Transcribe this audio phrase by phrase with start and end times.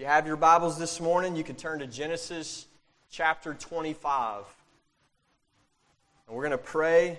[0.00, 2.64] you have your Bibles this morning, you can turn to Genesis
[3.10, 4.44] chapter 25.
[6.26, 7.18] And we're going to pray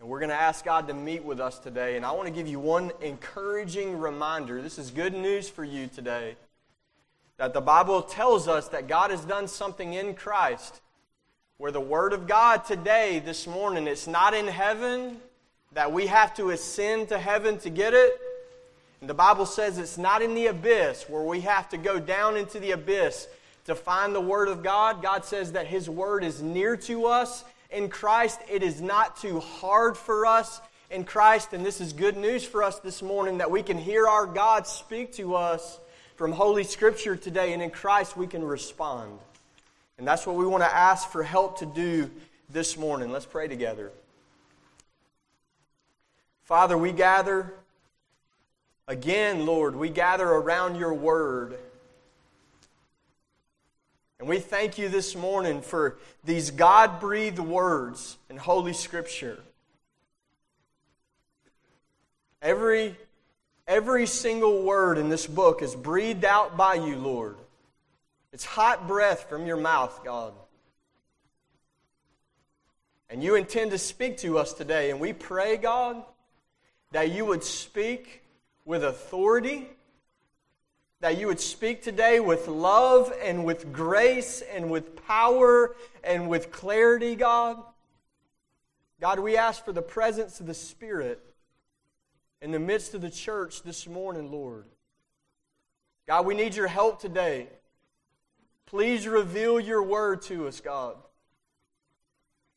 [0.00, 1.98] and we're going to ask God to meet with us today.
[1.98, 4.62] And I want to give you one encouraging reminder.
[4.62, 6.36] This is good news for you today.
[7.36, 10.80] That the Bible tells us that God has done something in Christ
[11.58, 15.18] where the Word of God today, this morning, it's not in heaven,
[15.72, 18.18] that we have to ascend to heaven to get it.
[19.06, 22.58] The Bible says it's not in the abyss where we have to go down into
[22.58, 23.28] the abyss
[23.66, 25.02] to find the Word of God.
[25.02, 28.40] God says that His Word is near to us in Christ.
[28.50, 31.52] It is not too hard for us in Christ.
[31.52, 34.66] And this is good news for us this morning that we can hear our God
[34.66, 35.78] speak to us
[36.16, 37.52] from Holy Scripture today.
[37.52, 39.18] And in Christ, we can respond.
[39.98, 42.10] And that's what we want to ask for help to do
[42.50, 43.10] this morning.
[43.12, 43.92] Let's pray together.
[46.44, 47.52] Father, we gather
[48.88, 51.58] again, Lord, we gather around your word.
[54.18, 59.38] And we thank you this morning for these God breathed words in Holy Scripture.
[62.40, 62.96] Every,
[63.66, 67.36] every single word in this book is breathed out by you, Lord.
[68.32, 70.32] It's hot breath from your mouth, God.
[73.08, 74.90] And you intend to speak to us today.
[74.90, 76.02] And we pray, God,
[76.92, 78.22] that you would speak
[78.66, 79.68] with authority
[81.00, 86.50] that you would speak today with love and with grace and with power and with
[86.50, 87.62] clarity, God.
[89.00, 91.22] God, we ask for the presence of the Spirit
[92.42, 94.64] in the midst of the church this morning, Lord.
[96.06, 97.46] God, we need your help today.
[98.64, 100.96] Please reveal your word to us, God.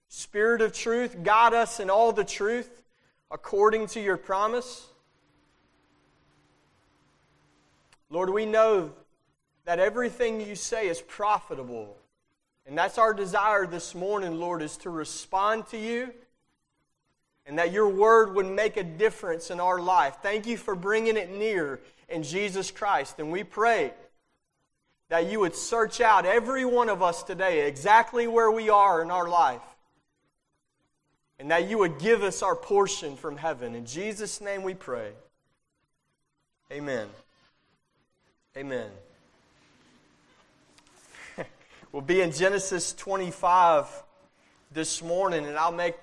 [0.07, 2.81] Spirit of truth, guide us in all the truth
[3.29, 4.87] according to your promise.
[8.09, 8.91] Lord, we know
[9.65, 11.95] that everything you say is profitable.
[12.65, 16.11] And that's our desire this morning, Lord, is to respond to you
[17.45, 20.17] and that your word would make a difference in our life.
[20.21, 23.19] Thank you for bringing it near in Jesus Christ.
[23.19, 23.93] And we pray
[25.09, 29.09] that you would search out every one of us today exactly where we are in
[29.09, 29.61] our life.
[31.39, 33.73] And that you would give us our portion from heaven.
[33.73, 35.11] In Jesus' name we pray.
[36.71, 37.07] Amen.
[38.57, 38.89] Amen.
[41.91, 43.85] we'll be in Genesis 25
[44.71, 45.95] this morning, and I'll make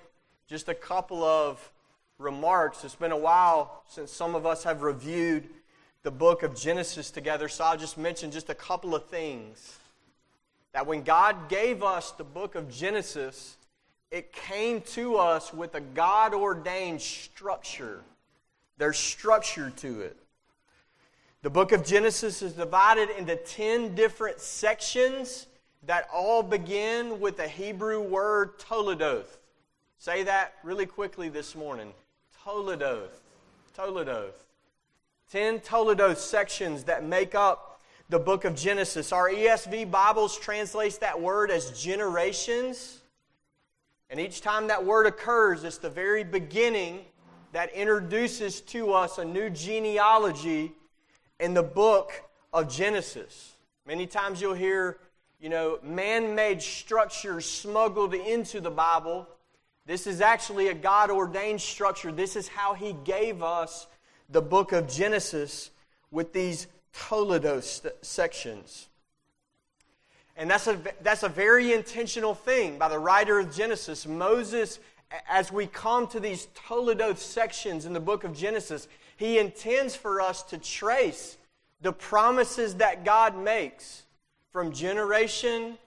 [0.47, 1.73] just a couple of
[2.19, 2.85] remarks.
[2.85, 5.49] It's been a while since some of us have reviewed
[6.05, 9.81] the book of Genesis together, so I'll just mention just a couple of things.
[10.73, 13.57] That when God gave us the book of Genesis,
[14.13, 18.03] it came to us with a God ordained structure.
[18.79, 20.17] There's structure to it.
[21.47, 25.47] The book of Genesis is divided into 10 different sections
[25.85, 29.39] that all begin with the Hebrew word toledoth.
[29.97, 31.93] Say that really quickly this morning.
[32.45, 33.21] Toledoth.
[33.77, 34.45] Toledoth.
[35.31, 39.13] 10 toledoth sections that make up the book of Genesis.
[39.13, 43.03] Our ESV Bibles translates that word as generations.
[44.11, 47.05] And each time that word occurs, it's the very beginning
[47.53, 50.73] that introduces to us a new genealogy
[51.41, 52.13] in the book
[52.53, 53.53] of Genesis.
[53.87, 54.99] Many times you'll hear,
[55.41, 59.29] you know, man made structures smuggled into the Bible.
[59.85, 62.11] This is actually a God ordained structure.
[62.11, 63.87] This is how He gave us
[64.29, 65.71] the book of Genesis
[66.11, 68.89] with these Toledoth sections.
[70.37, 74.07] And that's a, that's a very intentional thing by the writer of Genesis.
[74.07, 74.81] Moses,
[75.29, 80.21] as we come to these Toledoth sections in the book of Genesis, he intends for
[80.21, 81.37] us to trace
[81.81, 84.05] the promises that God makes
[84.51, 85.79] from generation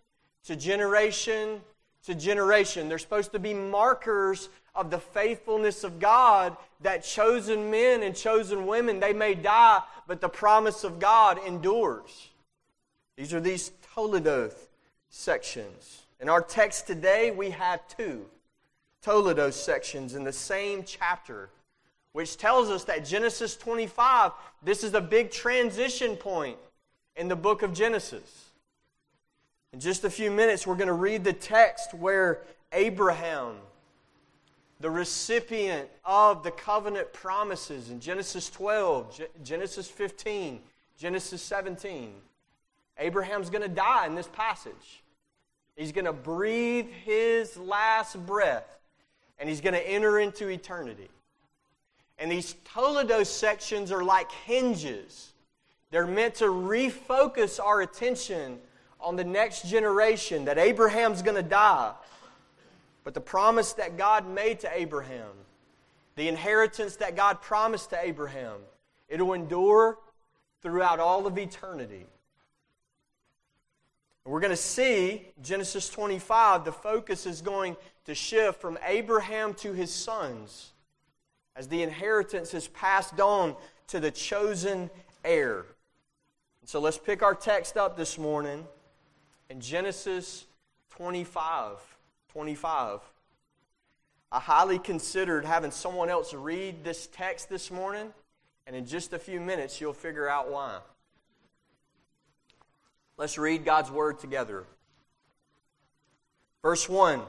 [0.46, 1.62] to generation
[2.06, 2.90] to generation.
[2.90, 8.66] They're supposed to be markers of the faithfulness of God that chosen men and chosen
[8.66, 12.30] women, they may die, but the promise of God endures.
[13.18, 14.68] These are these Toledoth
[15.10, 16.04] sections.
[16.20, 18.26] In our text today, we have two
[19.04, 21.50] Toledoth sections in the same chapter
[22.20, 26.58] which tells us that Genesis 25, this is a big transition point
[27.16, 28.50] in the book of Genesis.
[29.72, 32.42] In just a few minutes, we're going to read the text where
[32.74, 33.56] Abraham,
[34.82, 40.60] the recipient of the covenant promises in Genesis 12, Genesis 15,
[40.98, 42.12] Genesis 17,
[42.98, 45.04] Abraham's going to die in this passage.
[45.78, 48.78] He's going to breathe his last breath,
[49.40, 51.08] and he's going to enter into eternity.
[52.20, 55.32] And these Toledoth sections are like hinges
[55.90, 58.60] They're meant to refocus our attention
[59.00, 61.94] on the next generation, that Abraham's going to die.
[63.06, 65.32] But the promise that God made to Abraham,
[66.16, 68.58] the inheritance that God promised to Abraham,
[69.08, 69.98] it'll endure
[70.62, 72.06] throughout all of eternity.
[74.26, 79.72] We're going to see Genesis 25, the focus is going to shift from Abraham to
[79.74, 80.74] his sons
[81.56, 83.56] as the inheritance is passed on
[83.88, 84.90] to the chosen
[85.24, 85.66] heir.
[86.66, 88.66] So let's pick our text up this morning
[89.50, 90.46] in Genesis
[90.92, 91.78] 25.
[92.30, 93.00] 25.
[94.32, 98.14] I highly considered having someone else read this text this morning,
[98.68, 100.78] and in just a few minutes, you'll figure out why.
[103.18, 104.66] Let's read God's word together.
[106.62, 107.22] Verse 1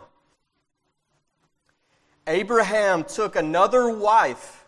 [2.26, 4.64] Abraham took another wife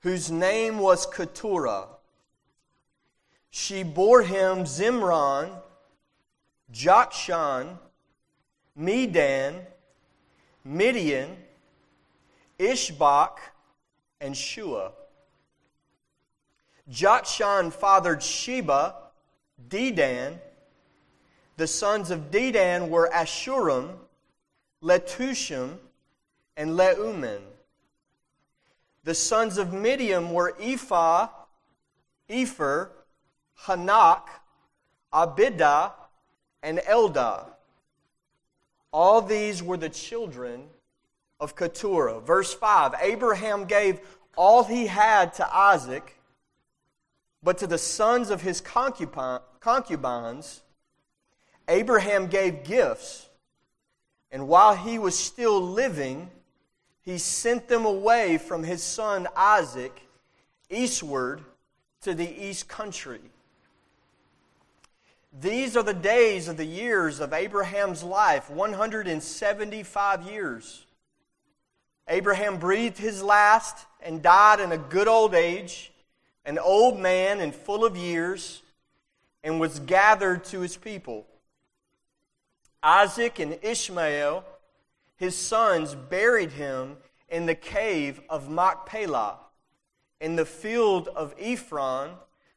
[0.00, 1.86] whose name was Keturah
[3.54, 5.50] she bore him Zimran,
[6.72, 7.78] Jokshan,
[8.74, 9.66] Medan,
[10.64, 11.36] Midian,
[12.58, 13.36] Ishbak,
[14.22, 14.92] and Shua.
[16.90, 18.94] Jokshan fathered Sheba,
[19.68, 20.38] Dedan.
[21.58, 23.96] The sons of Dedan were Ashurim,
[24.82, 25.76] Letushim,
[26.56, 27.40] and Leuman.
[29.04, 31.28] The sons of Midian were Ephah,
[32.28, 32.88] Epher,
[33.64, 34.22] Hanak,
[35.12, 35.92] Abidah,
[36.62, 37.46] and Eldah.
[38.92, 40.64] All these were the children
[41.40, 42.20] of Keturah.
[42.20, 44.00] Verse 5 Abraham gave
[44.36, 46.18] all he had to Isaac,
[47.42, 50.62] but to the sons of his concubines,
[51.68, 53.28] Abraham gave gifts.
[54.30, 56.30] And while he was still living,
[57.02, 60.02] he sent them away from his son Isaac
[60.70, 61.42] eastward
[62.02, 63.20] to the east country.
[65.40, 70.86] These are the days of the years of Abraham's life 175 years.
[72.08, 75.92] Abraham breathed his last and died in a good old age,
[76.44, 78.62] an old man and full of years,
[79.42, 81.26] and was gathered to his people.
[82.82, 84.44] Isaac and Ishmael,
[85.22, 86.96] his sons, buried him
[87.28, 89.38] in the cave of Machpelah,
[90.20, 92.10] in the field of Ephron,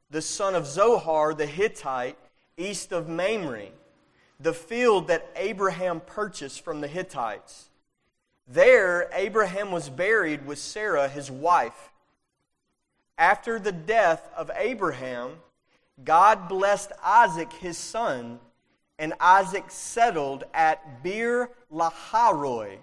[0.10, 2.18] the son of Zohar the Hittite
[2.58, 3.68] east of Mamre,
[4.40, 7.70] the field that Abraham purchased from the Hittites.
[8.48, 11.92] There, Abraham was buried with Sarah, his wife.
[13.18, 15.34] After the death of Abraham,
[16.04, 18.40] God blessed Isaac, his son,
[18.98, 22.78] and Isaac settled at Beer Lahairoi.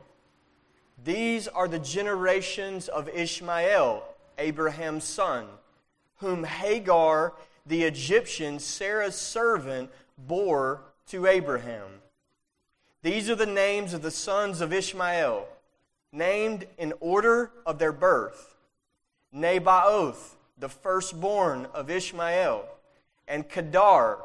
[1.04, 4.04] These are the generations of Ishmael,
[4.38, 5.46] Abraham's son,
[6.16, 7.34] whom Hagar
[7.66, 11.88] the Egyptian, Sarah's servant, bore to Abraham.
[13.02, 15.46] These are the names of the sons of Ishmael,
[16.12, 18.56] named in order of their birth
[19.34, 22.64] Nebaioth, the firstborn of Ishmael,
[23.26, 24.18] and Kedar,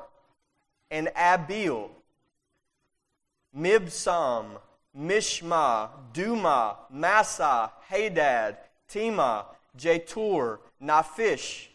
[0.90, 1.90] and Abiel,
[3.58, 4.60] Mibsam,
[4.98, 8.58] Mishma, Duma, Massa, Hadad,
[8.88, 9.46] Tema,
[9.78, 11.68] Jetur, Naphish,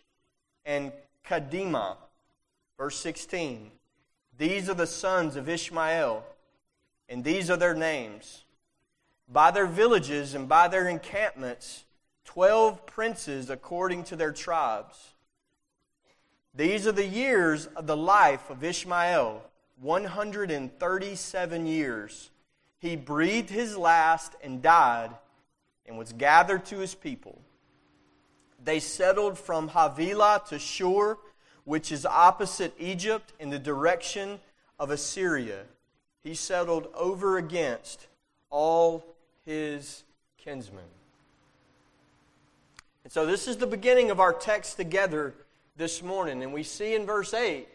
[0.64, 0.92] and
[1.26, 1.96] Kedemah.
[2.78, 3.70] Verse 16.
[4.38, 6.24] These are the sons of Ishmael,
[7.08, 8.44] and these are their names.
[9.28, 11.84] By their villages and by their encampments,
[12.24, 15.11] twelve princes according to their tribes.
[16.54, 19.42] These are the years of the life of Ishmael
[19.80, 22.30] 137 years.
[22.78, 25.12] He breathed his last and died
[25.86, 27.40] and was gathered to his people.
[28.62, 31.16] They settled from Havilah to Shur,
[31.64, 34.38] which is opposite Egypt in the direction
[34.78, 35.62] of Assyria.
[36.22, 38.06] He settled over against
[38.50, 39.04] all
[39.46, 40.04] his
[40.36, 40.84] kinsmen.
[43.04, 45.34] And so this is the beginning of our text together
[45.76, 46.42] this morning.
[46.42, 47.66] And we see in verse 8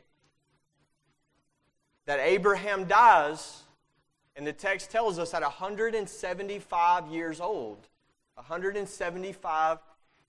[2.06, 3.64] that Abraham dies,
[4.36, 7.88] and the text tells us at 175 years old.
[8.36, 9.80] 175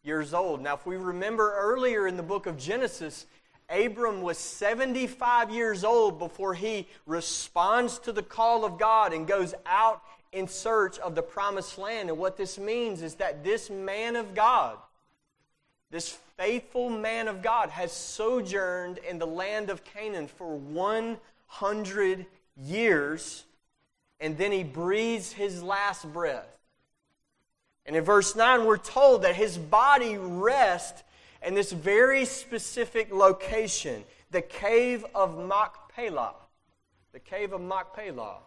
[0.02, 0.62] years old.
[0.62, 3.26] Now, if we remember earlier in the book of Genesis,
[3.68, 9.54] Abram was 75 years old before he responds to the call of God and goes
[9.66, 12.08] out in search of the promised land.
[12.08, 14.78] And what this means is that this man of God,
[15.90, 22.26] this faithful man of God, has sojourned in the land of Canaan for 100
[22.56, 23.44] years,
[24.20, 26.58] and then he breathes his last breath.
[27.86, 31.02] And in verse 9, we're told that his body rests
[31.42, 36.34] in this very specific location, the cave of Machpelah.
[37.12, 38.38] The cave of Machpelah.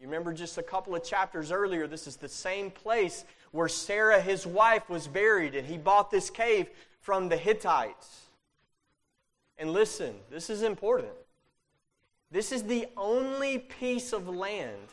[0.00, 4.20] You remember just a couple of chapters earlier, this is the same place where Sarah,
[4.20, 6.68] his wife, was buried, and he bought this cave
[7.00, 8.22] from the Hittites.
[9.58, 11.12] And listen, this is important.
[12.30, 14.88] This is the only piece of land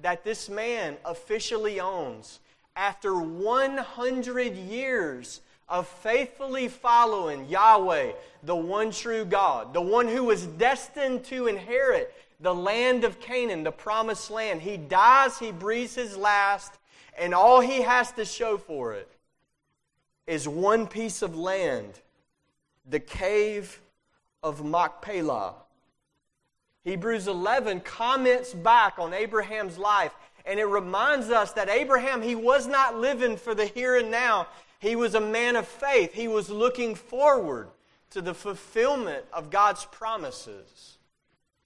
[0.00, 2.40] that this man officially owns
[2.74, 8.12] after 100 years of faithfully following Yahweh,
[8.42, 13.64] the one true God, the one who was destined to inherit the land of Canaan,
[13.64, 14.60] the promised land.
[14.60, 16.74] He dies, he breathes his last,
[17.18, 19.10] and all he has to show for it
[20.26, 22.00] is one piece of land
[22.88, 23.80] the cave
[24.42, 25.54] of Machpelah.
[26.84, 30.12] Hebrews 11 comments back on Abraham's life,
[30.44, 34.46] and it reminds us that Abraham, he was not living for the here and now.
[34.78, 36.12] He was a man of faith.
[36.12, 37.68] He was looking forward
[38.10, 40.98] to the fulfillment of God's promises.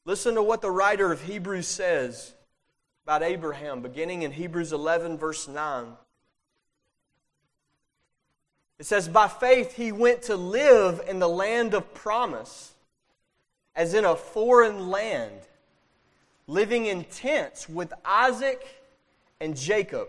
[0.07, 2.35] Listen to what the writer of Hebrews says
[3.05, 5.87] about Abraham, beginning in Hebrews 11, verse 9.
[8.79, 12.73] It says, By faith he went to live in the land of promise,
[13.75, 15.41] as in a foreign land,
[16.47, 18.67] living in tents with Isaac
[19.41, 20.09] and Jacob,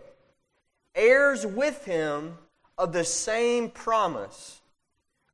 [0.96, 2.38] heirs with him
[2.78, 4.62] of the same promise.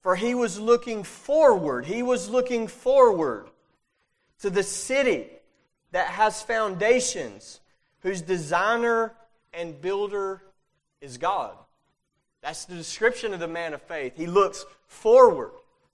[0.01, 3.47] For he was looking forward, he was looking forward
[4.39, 5.27] to the city
[5.91, 7.59] that has foundations,
[8.01, 9.13] whose designer
[9.53, 10.41] and builder
[11.01, 11.55] is God.
[12.41, 14.13] That's the description of the man of faith.
[14.15, 15.51] He looks forward,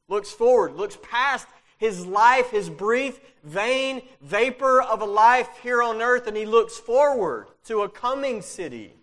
[0.08, 1.48] looks forward, looks past
[1.78, 6.78] his life, his brief, vain vapor of a life here on earth, and he looks
[6.78, 8.94] forward to a coming city.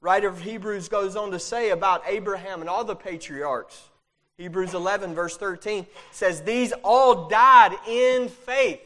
[0.00, 3.90] Writer of Hebrews goes on to say about Abraham and all the patriarchs.
[4.38, 8.80] Hebrews 11, verse 13 says, These all died in faith.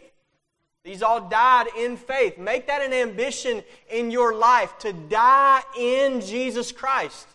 [0.84, 2.36] These all died in faith.
[2.36, 7.26] Make that an ambition in your life to die in Jesus Christ,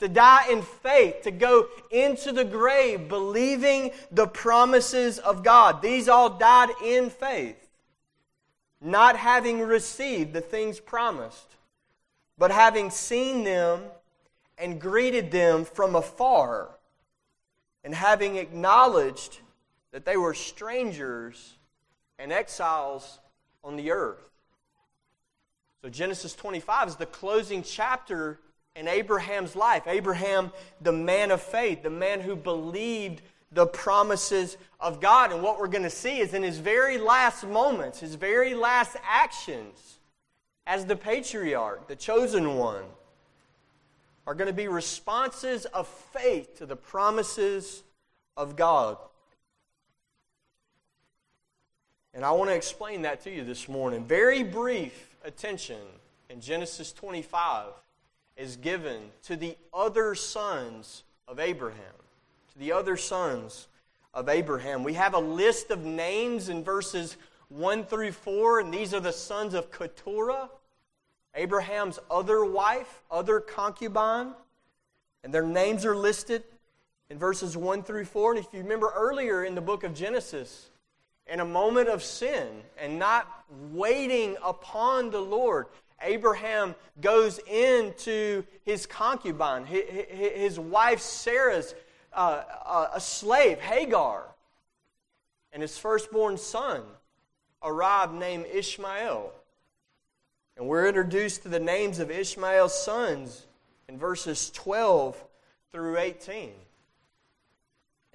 [0.00, 5.80] to die in faith, to go into the grave believing the promises of God.
[5.80, 7.68] These all died in faith,
[8.80, 11.54] not having received the things promised,
[12.36, 13.82] but having seen them
[14.58, 16.68] and greeted them from afar,
[17.84, 19.38] and having acknowledged
[19.92, 21.57] that they were strangers
[22.18, 23.18] and exiles
[23.62, 24.28] on the earth.
[25.82, 28.40] So Genesis 25 is the closing chapter
[28.74, 29.84] in Abraham's life.
[29.86, 33.22] Abraham, the man of faith, the man who believed
[33.52, 35.32] the promises of God.
[35.32, 38.96] And what we're going to see is in his very last moments, his very last
[39.04, 39.98] actions
[40.66, 42.84] as the patriarch, the chosen one,
[44.26, 47.82] are going to be responses of faith to the promises
[48.36, 48.98] of God.
[52.18, 54.04] And I want to explain that to you this morning.
[54.04, 55.78] Very brief attention
[56.28, 57.66] in Genesis 25
[58.36, 61.94] is given to the other sons of Abraham.
[62.54, 63.68] To the other sons
[64.12, 64.82] of Abraham.
[64.82, 67.16] We have a list of names in verses
[67.50, 70.50] 1 through 4, and these are the sons of Keturah,
[71.36, 74.32] Abraham's other wife, other concubine.
[75.22, 76.42] And their names are listed
[77.10, 78.32] in verses 1 through 4.
[78.32, 80.70] And if you remember earlier in the book of Genesis,
[81.28, 85.66] in a moment of sin and not waiting upon the Lord,
[86.02, 91.74] Abraham goes into his concubine, his wife Sarah's
[92.12, 94.24] uh, uh, a slave, Hagar,
[95.52, 96.82] and his firstborn son
[97.62, 99.32] arrived named Ishmael.
[100.56, 103.46] And we're introduced to the names of Ishmael's sons
[103.88, 105.22] in verses 12
[105.72, 106.52] through 18.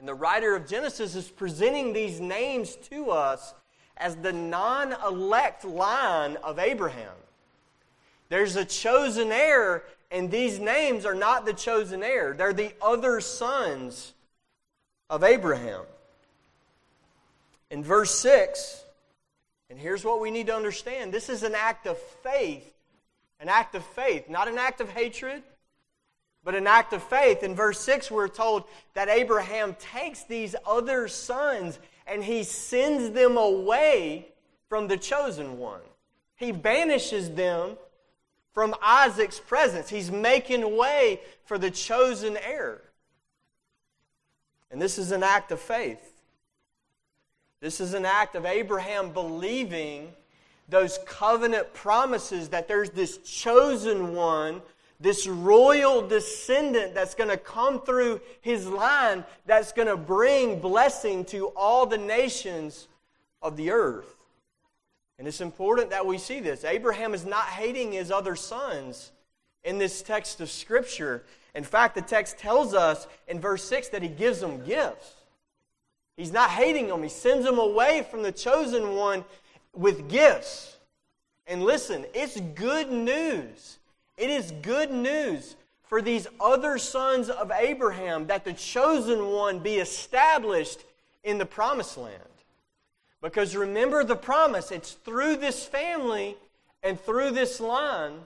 [0.04, 3.54] And the writer of Genesis is presenting these names to us
[3.96, 7.16] as the non elect line of Abraham.
[8.28, 13.22] There's a chosen heir, and these names are not the chosen heir, they're the other
[13.22, 14.12] sons
[15.10, 15.84] of Abraham.
[17.70, 18.84] In verse 6,
[19.70, 22.74] and here's what we need to understand this is an act of faith,
[23.40, 25.44] an act of faith, not an act of hatred,
[26.44, 27.44] but an act of faith.
[27.44, 33.38] In verse 6, we're told that Abraham takes these other sons and he sends them
[33.38, 34.28] away
[34.68, 35.82] from the chosen one.
[36.36, 37.78] He banishes them
[38.54, 39.90] from Isaac's presence.
[39.90, 42.82] He's making way for the chosen heir.
[44.70, 46.22] And this is an act of faith.
[47.62, 50.12] This is an act of Abraham believing
[50.68, 54.62] those covenant promises that there's this chosen one
[55.04, 61.26] this royal descendant that's going to come through his line that's going to bring blessing
[61.26, 62.88] to all the nations
[63.42, 64.16] of the earth.
[65.20, 66.64] And it's important that we see this.
[66.64, 69.12] Abraham is not hating his other sons
[69.66, 71.24] in this text of Scripture.
[71.54, 75.16] In fact, the text tells us in verse 6 that he gives them gifts.
[76.16, 79.26] He's not hating them, he sends them away from the chosen one
[79.76, 80.78] with gifts.
[81.46, 83.80] And listen, it's good news.
[84.18, 89.76] It is good news for these other sons of Abraham that the chosen one be
[89.76, 90.84] established
[91.24, 92.18] in the promised land.
[93.22, 96.36] Because remember the promise, it's through this family
[96.84, 98.20] and through this line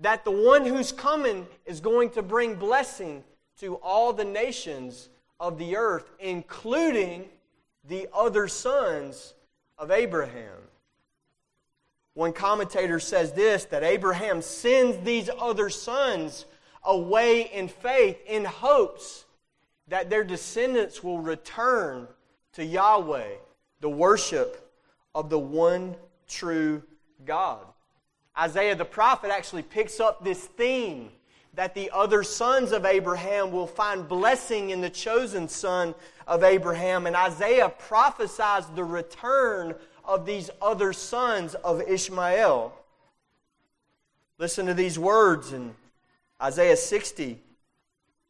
[0.00, 3.22] that the one who's coming is going to bring blessing
[3.60, 5.08] to all the nations
[5.40, 7.26] of the earth, including
[7.88, 9.34] the other sons
[9.78, 10.65] of Abraham.
[12.16, 16.46] One commentator says this that Abraham sends these other sons
[16.82, 19.26] away in faith in hopes
[19.88, 22.08] that their descendants will return
[22.54, 23.34] to Yahweh,
[23.82, 24.72] the worship
[25.14, 25.94] of the one
[26.26, 26.82] true
[27.26, 27.66] God.
[28.38, 31.10] Isaiah the prophet actually picks up this theme
[31.52, 35.94] that the other sons of Abraham will find blessing in the chosen son
[36.26, 37.06] of Abraham.
[37.06, 39.74] And Isaiah prophesies the return
[40.06, 42.72] of these other sons of Ishmael.
[44.38, 45.74] Listen to these words in
[46.40, 47.38] Isaiah 60,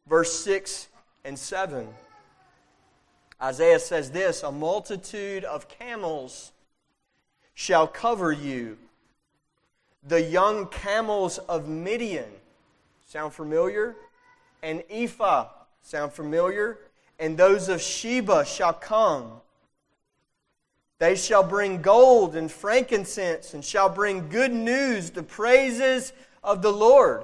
[0.07, 0.87] verse 6
[1.25, 1.87] and 7.
[3.41, 6.51] Isaiah says this A multitude of camels
[7.53, 8.77] shall cover you
[10.07, 12.29] the young camels of Midian.
[13.07, 13.95] Sound familiar?
[14.63, 15.47] And Ephah.
[15.81, 16.77] Sound familiar?
[17.19, 19.41] And those of Sheba shall come.
[20.99, 26.11] They shall bring gold and frankincense and shall bring good news, the praises
[26.43, 27.23] of the Lord.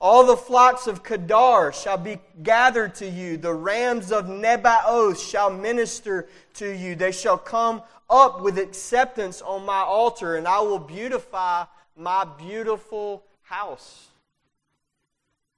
[0.00, 3.36] All the flocks of Kedar shall be gathered to you.
[3.36, 6.96] The rams of Nebaioth shall minister to you.
[6.96, 11.66] They shall come up with acceptance on my altar, and I will beautify
[11.96, 14.08] my beautiful house.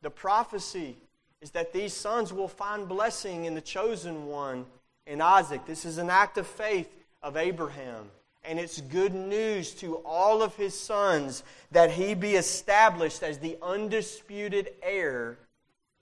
[0.03, 0.97] The prophecy
[1.41, 4.67] is that these sons will find blessing in the chosen one,
[5.07, 5.67] in Isaac.
[5.67, 6.89] This is an act of faith
[7.23, 8.11] of Abraham.
[8.45, 13.57] And it's good news to all of his sons that he be established as the
[13.63, 15.39] undisputed heir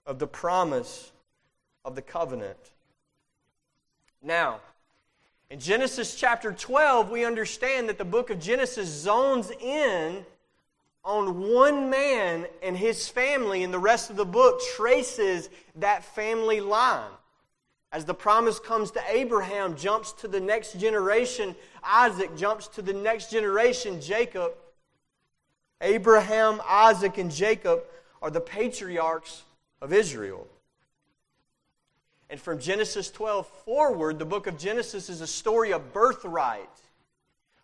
[0.07, 1.13] of the promise
[1.85, 2.59] of the covenant.
[4.23, 4.61] Now,
[5.51, 10.25] in Genesis chapter 12, we understand that the book of Genesis zones in
[11.05, 16.61] on one man and his family, and the rest of the book traces that family
[16.61, 17.11] line.
[17.93, 22.95] As the promise comes to Abraham, jumps to the next generation, Isaac jumps to the
[22.95, 24.53] next generation, Jacob.
[25.83, 27.83] Abraham, Isaac, and Jacob
[28.23, 29.43] are the patriarchs
[29.83, 30.47] of Israel.
[32.31, 36.71] And from Genesis 12 forward, the book of Genesis is a story of birthright,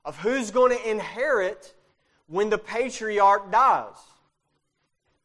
[0.05, 1.73] of who's going to inherit
[2.27, 3.97] when the patriarch dies.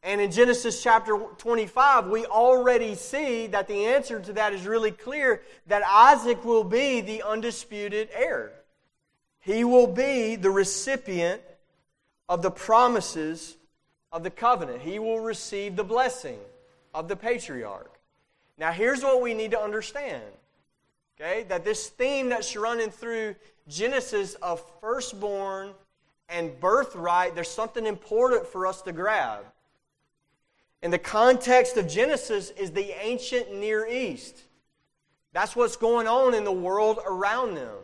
[0.04, 4.90] And in Genesis chapter 25, we already see that the answer to that is really
[4.90, 8.52] clear that Isaac will be the undisputed heir.
[9.40, 11.40] He will be the recipient
[12.28, 13.56] of the promises
[14.12, 14.82] of the covenant.
[14.82, 16.38] He will receive the blessing
[16.92, 17.90] of the patriarch.
[18.58, 20.22] Now, here's what we need to understand.
[21.18, 21.44] Okay?
[21.44, 23.36] That this theme that's running through
[23.68, 25.70] Genesis of firstborn
[26.28, 29.44] and birthright, there's something important for us to grab.
[30.84, 34.42] In the context of Genesis is the ancient Near East.
[35.32, 37.78] That's what's going on in the world around them.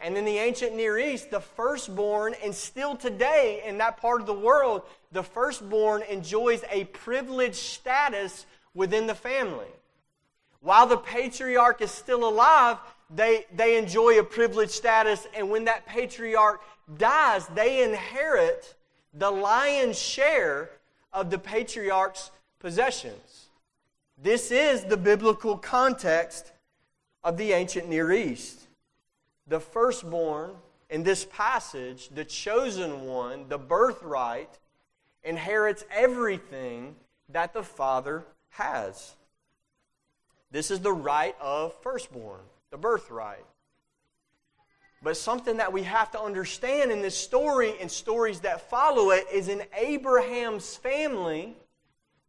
[0.00, 4.26] And in the ancient Near East, the firstborn, and still today in that part of
[4.26, 9.68] the world, the firstborn enjoys a privileged status within the family.
[10.60, 12.78] While the patriarch is still alive,
[13.10, 16.62] they, they enjoy a privileged status, and when that patriarch
[16.96, 18.76] dies, they inherit
[19.12, 20.70] the lion's share
[21.14, 23.46] of the patriarch's possessions.
[24.20, 26.52] This is the biblical context
[27.22, 28.66] of the ancient Near East.
[29.46, 30.50] The firstborn
[30.90, 34.58] in this passage, the chosen one, the birthright,
[35.22, 36.96] inherits everything
[37.30, 39.14] that the father has.
[40.50, 43.44] This is the right of firstborn, the birthright.
[45.04, 49.26] But something that we have to understand in this story and stories that follow it
[49.30, 51.54] is in Abraham's family,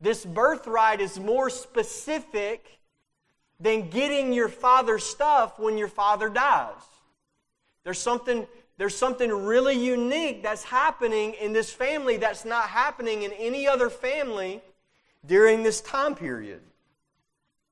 [0.01, 2.79] this birthright is more specific
[3.61, 6.73] than getting your father's stuff when your father dies.
[7.85, 8.45] There's something
[8.77, 13.89] there's something really unique that's happening in this family that's not happening in any other
[13.89, 14.61] family
[15.25, 16.59] during this time period.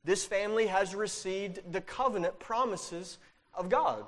[0.05, 3.17] This family has received the covenant promises
[3.53, 4.05] of God.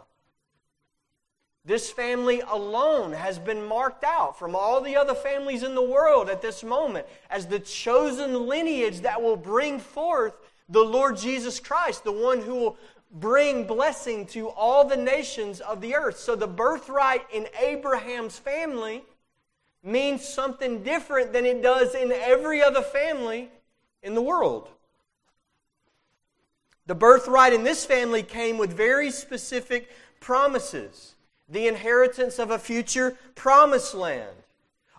[1.66, 6.30] This family alone has been marked out from all the other families in the world
[6.30, 10.36] at this moment as the chosen lineage that will bring forth
[10.70, 12.78] the Lord Jesus Christ, the one who will
[13.12, 16.20] bring blessing to all the nations of the earth.
[16.20, 19.04] So the birthright in Abraham's family
[19.84, 23.50] means something different than it does in every other family
[24.04, 24.70] in the world.
[26.86, 31.15] The birthright in this family came with very specific promises
[31.48, 34.36] the inheritance of a future promised land,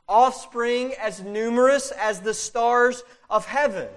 [0.09, 3.89] offspring as numerous as the stars of heaven,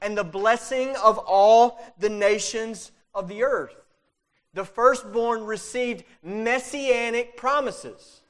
[0.00, 3.76] and the blessing of all the nations of the earth.
[4.54, 8.20] The firstborn received messianic promises,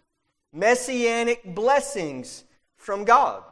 [0.52, 2.44] messianic blessings
[2.76, 3.42] from God.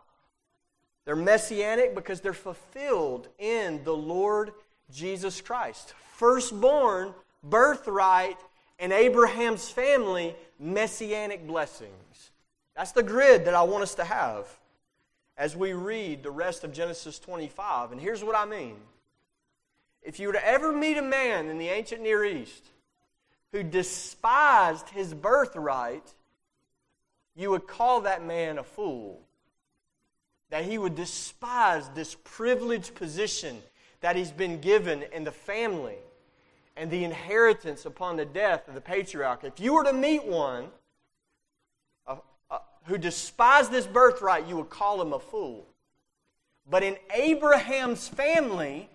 [1.05, 4.53] They're messianic because they're fulfilled in the Lord
[4.93, 5.95] Jesus Christ.
[6.17, 8.37] Firstborn, birthright,
[8.81, 12.31] and Abraham's family, messianic blessings.
[12.75, 14.47] That's the grid that I want us to have
[15.37, 17.93] as we read the rest of Genesis 25.
[17.93, 18.77] And here's what I mean.
[20.03, 22.65] If you were to ever meet a man in the ancient Near East
[23.53, 26.15] who despised his birthright,
[27.37, 29.21] you would call that man a fool.
[30.49, 33.59] That he would despise this privileged position
[34.01, 35.99] that he's been given in the family
[36.81, 39.45] and the inheritance upon the death of the patriarch.
[39.45, 40.69] If you were to meet one
[42.07, 42.17] uh,
[42.51, 45.67] uh, who despised this birthright, you would call him a fool.
[46.69, 48.89] But in Abraham's family,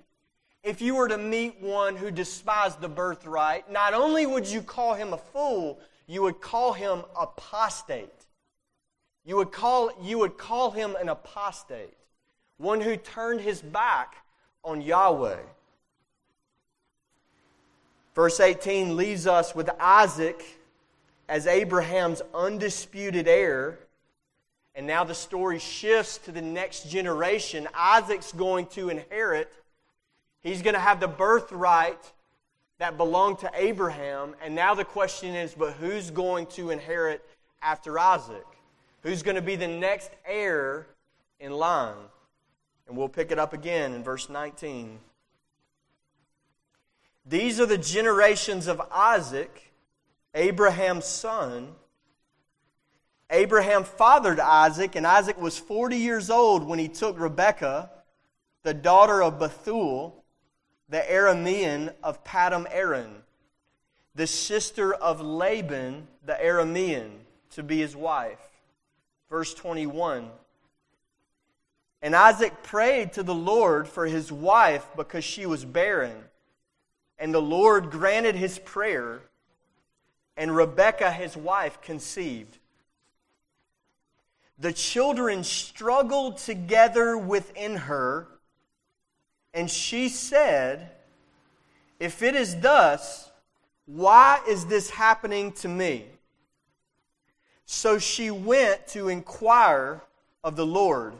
[0.63, 4.95] if you were to meet one who despised the birthright, not only would you call
[4.95, 8.25] him a fool, you would call him apostate.
[9.25, 11.95] You would call, you would call him an apostate,
[12.57, 14.15] one who turned his back
[14.63, 15.37] on Yahweh.
[18.15, 20.41] Verse 18 leaves us with Isaac
[21.27, 23.77] as Abraham's undisputed heir.
[24.73, 27.67] And now the story shifts to the next generation.
[27.73, 29.51] Isaac's going to inherit,
[30.41, 31.99] he's going to have the birthright
[32.77, 34.35] that belonged to Abraham.
[34.41, 37.23] And now the question is but who's going to inherit
[37.61, 38.45] after Isaac?
[39.03, 40.87] Who's going to be the next heir
[41.39, 41.93] in line?
[42.87, 44.99] And we'll pick it up again in verse 19.
[47.25, 49.73] These are the generations of Isaac,
[50.33, 51.73] Abraham's son.
[53.31, 57.89] Abraham fathered Isaac, and Isaac was 40 years old when he took Rebekah,
[58.61, 60.23] the daughter of Bethuel,
[60.89, 63.23] the Aramean of Paddan Aram,
[64.13, 67.09] the sister of Laban, the Aramean,
[67.51, 68.39] to be his wife.
[69.31, 70.29] Verse 21.
[72.03, 76.15] And Isaac prayed to the Lord for his wife because she was barren.
[77.17, 79.21] And the Lord granted his prayer,
[80.35, 82.57] and Rebekah, his wife, conceived.
[84.57, 88.27] The children struggled together within her,
[89.53, 90.91] and she said,
[91.99, 93.31] If it is thus,
[93.85, 96.05] why is this happening to me?
[97.65, 100.01] So she went to inquire
[100.43, 101.13] of the Lord.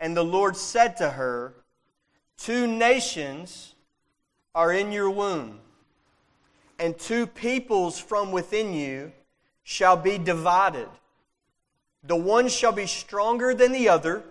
[0.00, 1.54] And the Lord said to her,
[2.36, 3.73] Two nations
[4.54, 5.60] are in your womb,
[6.78, 9.12] and two peoples from within you
[9.62, 10.88] shall be divided.
[12.04, 14.22] The one shall be stronger than the other,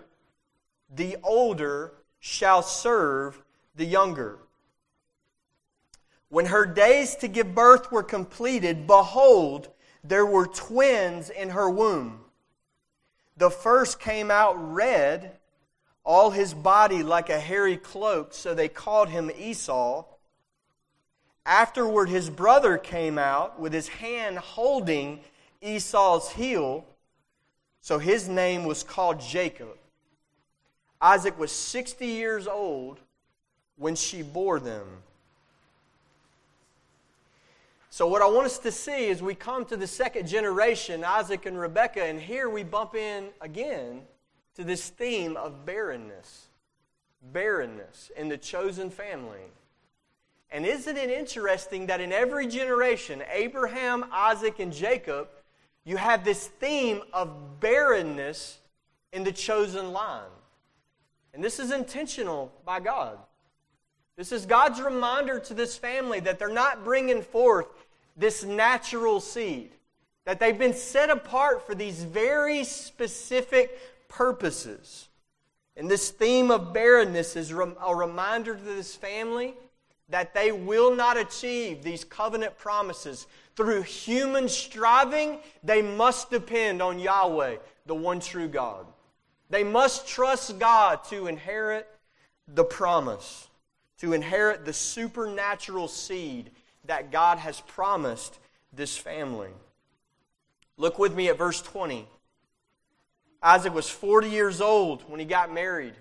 [0.94, 3.42] the older shall serve
[3.74, 4.38] the younger.
[6.28, 9.68] When her days to give birth were completed, behold,
[10.02, 12.20] there were twins in her womb.
[13.36, 15.38] The first came out red,
[16.04, 20.04] all his body like a hairy cloak, so they called him Esau.
[21.46, 25.20] Afterward, his brother came out with his hand holding
[25.60, 26.86] Esau's heel,
[27.80, 29.76] so his name was called Jacob.
[31.00, 32.98] Isaac was 60 years old
[33.76, 34.86] when she bore them.
[37.90, 41.46] So, what I want us to see is we come to the second generation, Isaac
[41.46, 44.00] and Rebekah, and here we bump in again
[44.56, 46.48] to this theme of barrenness.
[47.32, 49.44] Barrenness in the chosen family.
[50.54, 55.26] And isn't it interesting that in every generation, Abraham, Isaac, and Jacob,
[55.84, 58.60] you have this theme of barrenness
[59.12, 60.30] in the chosen line?
[61.34, 63.18] And this is intentional by God.
[64.16, 67.66] This is God's reminder to this family that they're not bringing forth
[68.16, 69.72] this natural seed.
[70.24, 75.08] that they've been set apart for these very specific purposes.
[75.76, 79.54] And this theme of barrenness is a reminder to this family
[80.08, 85.38] that they will not achieve these covenant promises through human striving.
[85.62, 88.86] They must depend on Yahweh, the one true God.
[89.50, 91.88] They must trust God to inherit
[92.48, 93.48] the promise,
[93.98, 96.50] to inherit the supernatural seed
[96.86, 98.38] that God has promised
[98.72, 99.50] this family.
[100.76, 102.08] Look with me at verse 20.
[103.42, 105.94] Isaac was 40 years old when he got married.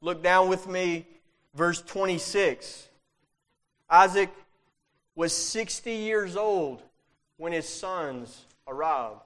[0.00, 1.06] Look down with me,
[1.54, 2.88] verse 26.
[3.88, 4.30] Isaac
[5.14, 6.82] was 60 years old
[7.36, 9.20] when his sons arrived.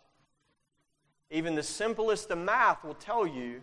[1.30, 3.62] Even the simplest of math will tell you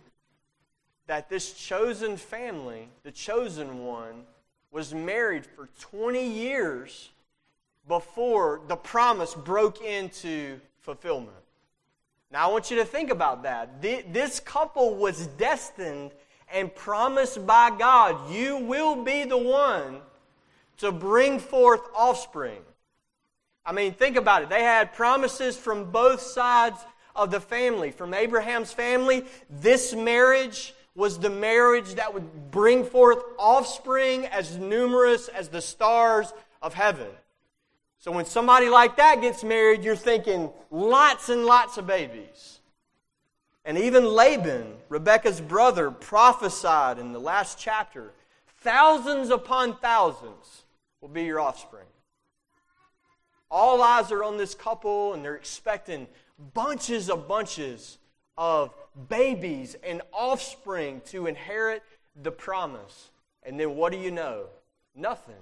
[1.06, 4.24] that this chosen family, the chosen one,
[4.70, 7.10] was married for 20 years
[7.86, 11.30] before the promise broke into fulfillment.
[12.32, 13.80] Now, I want you to think about that.
[13.80, 16.10] This couple was destined
[16.52, 20.00] and promised by God, you will be the one
[20.78, 22.60] to bring forth offspring.
[23.64, 24.48] I mean, think about it.
[24.48, 26.78] They had promises from both sides
[27.14, 27.90] of the family.
[27.90, 35.28] From Abraham's family, this marriage was the marriage that would bring forth offspring as numerous
[35.28, 37.08] as the stars of heaven.
[37.98, 42.60] So when somebody like that gets married, you're thinking lots and lots of babies.
[43.64, 48.12] And even Laban, Rebekah's brother, prophesied in the last chapter
[48.58, 50.62] thousands upon thousands
[51.06, 51.86] will be your offspring.
[53.50, 56.08] All eyes are on this couple, and they're expecting
[56.52, 57.98] bunches of bunches
[58.36, 58.74] of
[59.08, 61.82] babies and offspring to inherit
[62.22, 63.10] the promise.
[63.42, 64.46] And then what do you know?
[64.94, 65.34] Nothing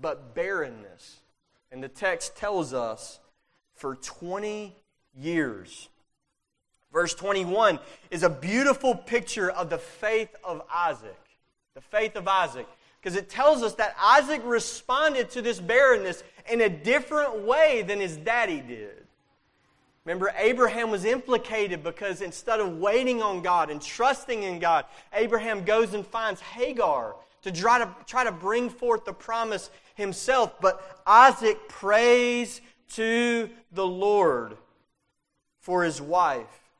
[0.00, 1.20] but barrenness
[1.74, 3.18] and the text tells us
[3.74, 4.74] for 20
[5.16, 5.88] years.
[6.92, 7.80] Verse 21
[8.12, 11.18] is a beautiful picture of the faith of Isaac.
[11.74, 12.68] The faith of Isaac.
[13.04, 18.00] Because it tells us that Isaac responded to this barrenness in a different way than
[18.00, 19.04] his daddy did.
[20.06, 25.66] Remember, Abraham was implicated because instead of waiting on God and trusting in God, Abraham
[25.66, 31.02] goes and finds Hagar to try to, try to bring forth the promise himself, but
[31.06, 32.62] Isaac prays
[32.92, 34.56] to the Lord
[35.60, 36.70] for his wife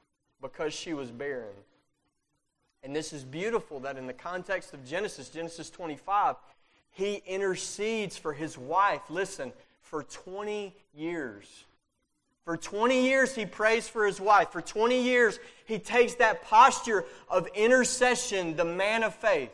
[0.41, 1.53] because she was barren.
[2.85, 6.37] And this is beautiful that in the context of Genesis, Genesis 25,
[6.93, 11.65] he intercedes for his wife, listen, for 20 years.
[12.45, 14.51] For 20 years, he prays for his wife.
[14.51, 19.51] For 20 years, he takes that posture of intercession, the man of faith.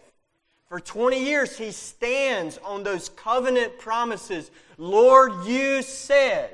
[0.69, 4.51] For 20 years, he stands on those covenant promises.
[4.77, 6.51] Lord, you said,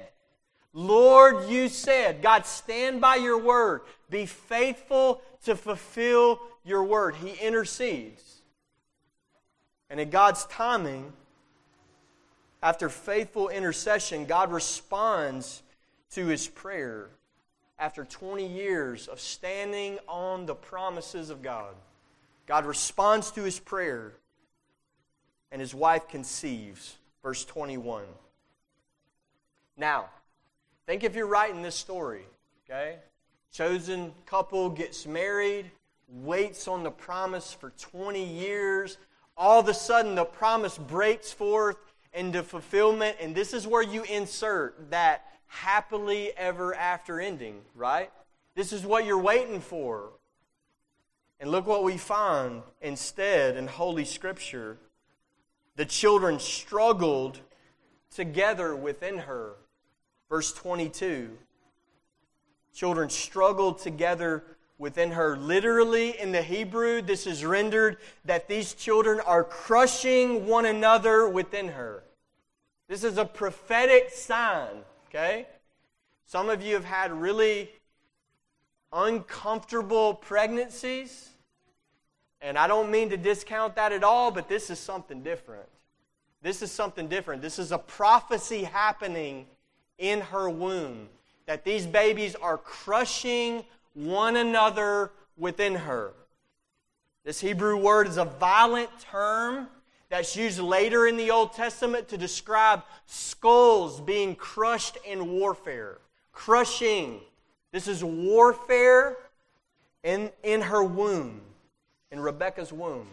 [0.75, 3.81] Lord, you said, God, stand by your word.
[4.11, 7.15] Be faithful to fulfill your word.
[7.15, 8.43] He intercedes.
[9.89, 11.13] And in God's timing,
[12.63, 15.63] after faithful intercession, God responds
[16.11, 17.09] to his prayer
[17.79, 21.75] after 20 years of standing on the promises of God.
[22.47, 24.13] God responds to his prayer,
[25.53, 26.97] and his wife conceives.
[27.23, 28.05] Verse 21.
[29.77, 30.07] Now,
[30.87, 32.23] think if you're writing this story,
[32.65, 32.97] okay?
[33.53, 35.71] Chosen couple gets married,
[36.09, 38.99] waits on the promise for 20 years.
[39.37, 41.77] All of a sudden, the promise breaks forth
[42.13, 48.11] into fulfillment, and this is where you insert that happily ever after ending, right?
[48.55, 50.11] This is what you're waiting for.
[51.39, 54.79] And look what we find instead in Holy Scripture.
[55.77, 57.39] The children struggled
[58.15, 59.53] together within her.
[60.31, 61.37] Verse 22.
[62.73, 64.45] Children struggled together
[64.79, 65.37] within her.
[65.37, 71.69] Literally, in the Hebrew, this is rendered that these children are crushing one another within
[71.69, 72.03] her.
[72.89, 75.47] This is a prophetic sign, okay?
[76.27, 77.71] Some of you have had really
[78.93, 81.31] uncomfortable pregnancies.
[82.41, 85.69] And I don't mean to discount that at all, but this is something different.
[86.43, 87.43] This is something different.
[87.43, 89.47] This is a prophecy happening
[89.99, 91.09] in her womb
[91.47, 93.65] that these babies are crushing
[93.97, 96.13] one another within her.
[97.25, 99.67] This Hebrew word is a violent term
[100.09, 105.99] that's used later in the Old Testament to describe skulls being crushed in warfare.
[106.33, 107.21] Crushing
[107.77, 109.19] this is warfare
[110.03, 111.43] in, in her womb,
[112.11, 113.07] in Rebekah's womb.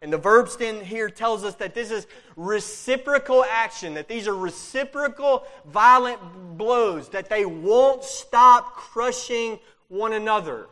[0.00, 4.34] And the verb stand here tells us that this is reciprocal action, that these are
[4.34, 6.18] reciprocal violent
[6.56, 9.58] blows, that they won't stop crushing
[9.90, 10.66] one another.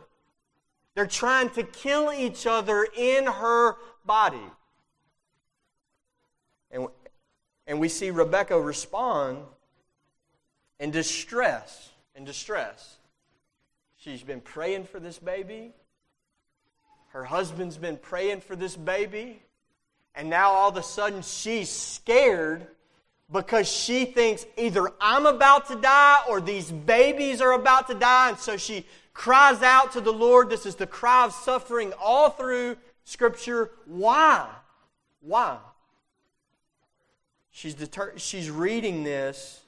[0.95, 4.41] They're trying to kill each other in her body.
[6.71, 6.87] And,
[7.67, 9.39] and we see Rebekah respond
[10.79, 11.89] in distress.
[12.15, 12.97] In distress.
[13.97, 15.73] She's been praying for this baby.
[17.09, 19.41] Her husband's been praying for this baby.
[20.15, 22.67] And now all of a sudden she's scared
[23.31, 28.29] because she thinks either I'm about to die or these babies are about to die.
[28.29, 28.85] And so she
[29.19, 30.49] cries out to the Lord.
[30.49, 33.69] This is the cry of suffering all through Scripture.
[33.85, 34.47] Why?
[35.19, 35.57] Why?
[37.51, 39.59] She's, deter- she's reading this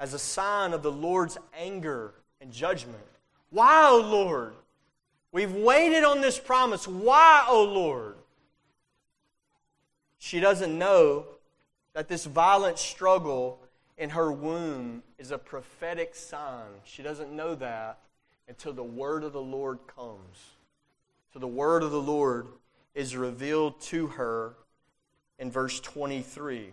[0.00, 2.98] as a sign of the Lord's anger and judgment.
[3.50, 4.54] Why, O oh Lord?
[5.30, 6.88] We've waited on this promise.
[6.88, 8.16] Why, O oh Lord?
[10.18, 11.26] She doesn't know
[11.94, 13.60] that this violent struggle
[13.96, 16.66] in her womb is a prophetic sign.
[16.82, 17.98] She doesn't know that
[18.48, 20.50] until the word of the Lord comes.
[21.32, 22.46] So the word of the Lord
[22.94, 24.54] is revealed to her
[25.38, 26.72] in verse 23.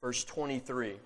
[0.00, 0.96] Verse 23.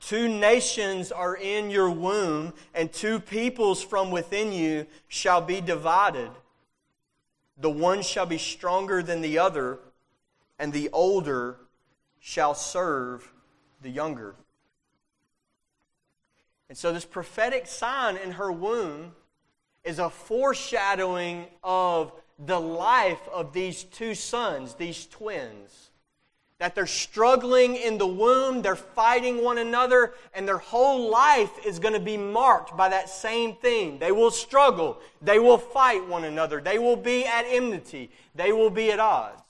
[0.00, 6.30] Two nations are in your womb, and two peoples from within you shall be divided.
[7.60, 9.78] The one shall be stronger than the other,
[10.58, 11.56] and the older
[12.20, 13.32] shall serve
[13.82, 14.34] the younger.
[16.68, 19.12] And so, this prophetic sign in her womb
[19.84, 25.88] is a foreshadowing of the life of these two sons, these twins
[26.58, 31.78] that they're struggling in the womb, they're fighting one another, and their whole life is
[31.78, 33.98] going to be marked by that same thing.
[33.98, 38.70] They will struggle, they will fight one another, they will be at enmity, they will
[38.70, 39.42] be at odds.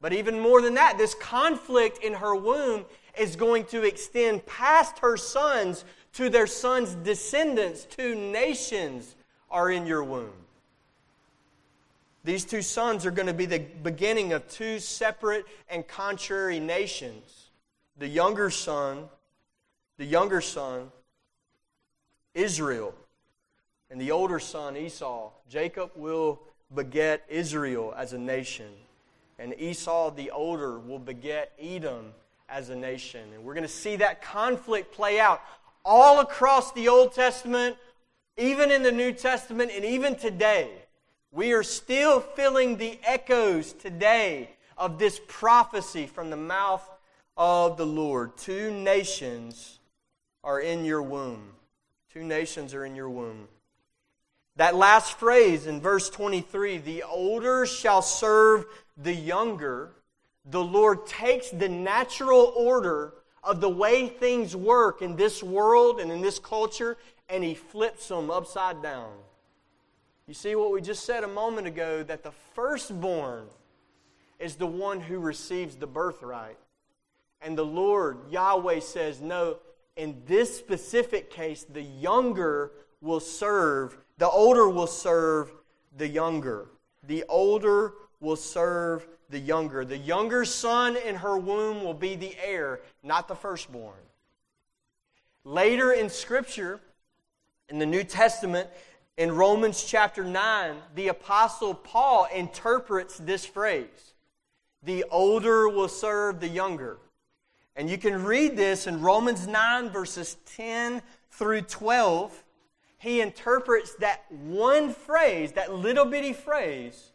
[0.00, 4.98] But even more than that, this conflict in her womb is going to extend past
[5.00, 7.84] her sons to their sons' descendants.
[7.84, 9.14] Two nations
[9.50, 10.32] are in your womb.
[12.22, 17.46] These two sons are going to be the beginning of two separate and contrary nations.
[17.98, 19.08] The younger son,
[19.96, 20.90] the younger son,
[22.34, 22.94] Israel,
[23.90, 25.30] and the older son, Esau.
[25.48, 26.40] Jacob will
[26.74, 28.70] beget Israel as a nation,
[29.38, 32.12] and Esau, the older, will beget Edom
[32.48, 33.32] as a nation.
[33.34, 35.42] And we're going to see that conflict play out
[35.84, 37.76] all across the Old Testament,
[38.36, 40.70] even in the New Testament, and even today.
[41.32, 46.88] We are still feeling the echoes today of this prophecy from the mouth
[47.36, 48.36] of the Lord.
[48.36, 49.78] Two nations
[50.42, 51.52] are in your womb.
[52.12, 53.46] Two nations are in your womb.
[54.56, 58.66] That last phrase in verse 23 the older shall serve
[58.96, 59.90] the younger.
[60.44, 66.12] The Lord takes the natural order of the way things work in this world and
[66.12, 66.96] in this culture
[67.28, 69.12] and he flips them upside down.
[70.26, 73.46] You see what we just said a moment ago that the firstborn
[74.38, 76.58] is the one who receives the birthright.
[77.42, 79.58] And the Lord, Yahweh, says, no,
[79.96, 85.52] in this specific case, the younger will serve, the older will serve
[85.96, 86.68] the younger.
[87.06, 89.84] The older will serve the younger.
[89.84, 93.98] The younger son in her womb will be the heir, not the firstborn.
[95.44, 96.80] Later in Scripture,
[97.68, 98.68] in the New Testament,
[99.16, 104.14] in Romans chapter 9, the Apostle Paul interprets this phrase
[104.82, 106.98] the older will serve the younger.
[107.76, 112.44] And you can read this in Romans 9, verses 10 through 12.
[112.98, 117.09] He interprets that one phrase, that little bitty phrase,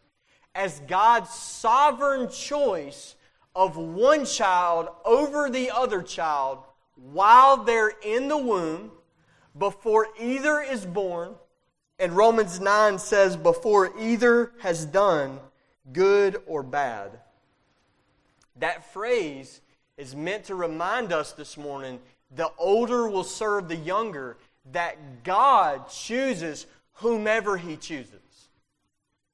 [0.56, 3.14] as God's sovereign choice
[3.54, 6.58] of one child over the other child
[7.12, 8.90] while they're in the womb,
[9.58, 11.34] before either is born
[11.98, 15.40] and Romans 9 says, before either has done
[15.92, 17.20] good or bad.
[18.56, 19.60] That phrase
[19.96, 22.00] is meant to remind us this morning
[22.34, 24.36] the older will serve the younger,
[24.72, 28.20] that God chooses whomever He chooses.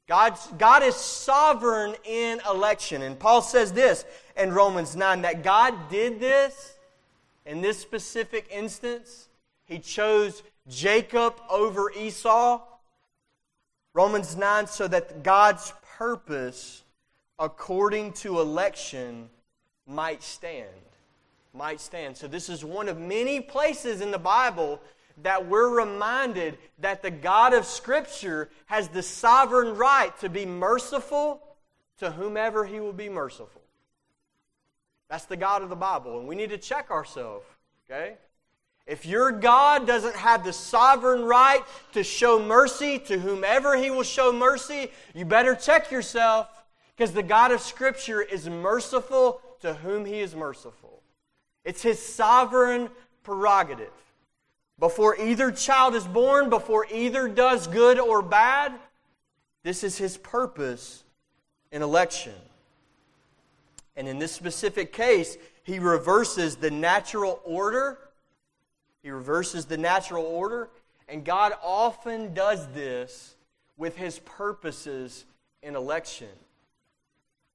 [0.08, 3.02] God, God is sovereign in election.
[3.02, 4.04] And Paul says this
[4.36, 6.74] in Romans 9 that God did this
[7.46, 9.28] in this specific instance.
[9.64, 12.60] He chose Jacob over Esau.
[13.94, 16.82] Romans 9, so that God's purpose
[17.38, 19.28] according to election
[19.86, 20.68] might stand.
[21.52, 22.16] Might stand.
[22.16, 24.80] So, this is one of many places in the Bible
[25.22, 31.40] that we're reminded that the God of Scripture has the sovereign right to be merciful
[31.98, 33.62] to whomever he will be merciful.
[35.08, 37.44] That's the God of the Bible, and we need to check ourselves,
[37.90, 38.14] okay?
[38.86, 44.02] If your God doesn't have the sovereign right to show mercy to whomever he will
[44.02, 46.48] show mercy, you better check yourself
[46.96, 51.02] because the God of Scripture is merciful to whom he is merciful.
[51.64, 52.90] It's his sovereign
[53.22, 53.92] prerogative.
[54.82, 58.74] Before either child is born, before either does good or bad,
[59.62, 61.04] this is his purpose
[61.70, 62.34] in election.
[63.94, 67.96] And in this specific case, he reverses the natural order
[69.02, 70.70] he reverses the natural order,
[71.08, 73.34] and God often does this
[73.76, 75.24] with his purposes
[75.62, 76.28] in election.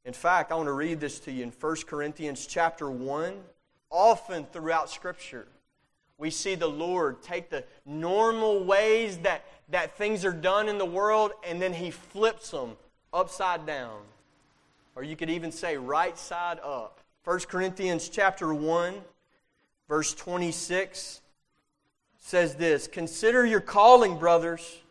[0.03, 3.33] In fact, I want to read this to you in 1 Corinthians chapter 1.
[3.89, 5.47] Often throughout Scripture,
[6.17, 10.85] we see the Lord take the normal ways that, that things are done in the
[10.85, 12.75] world and then he flips them
[13.13, 13.99] upside down.
[14.95, 16.99] Or you could even say right side up.
[17.23, 18.95] 1 Corinthians chapter 1,
[19.87, 21.21] verse 26
[22.17, 24.81] says this Consider your calling, brothers.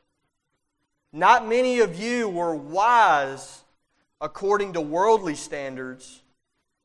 [1.13, 3.65] Not many of you were wise
[4.21, 6.23] according to worldly standards.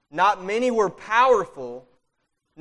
[0.09, 1.85] Not many were powerful.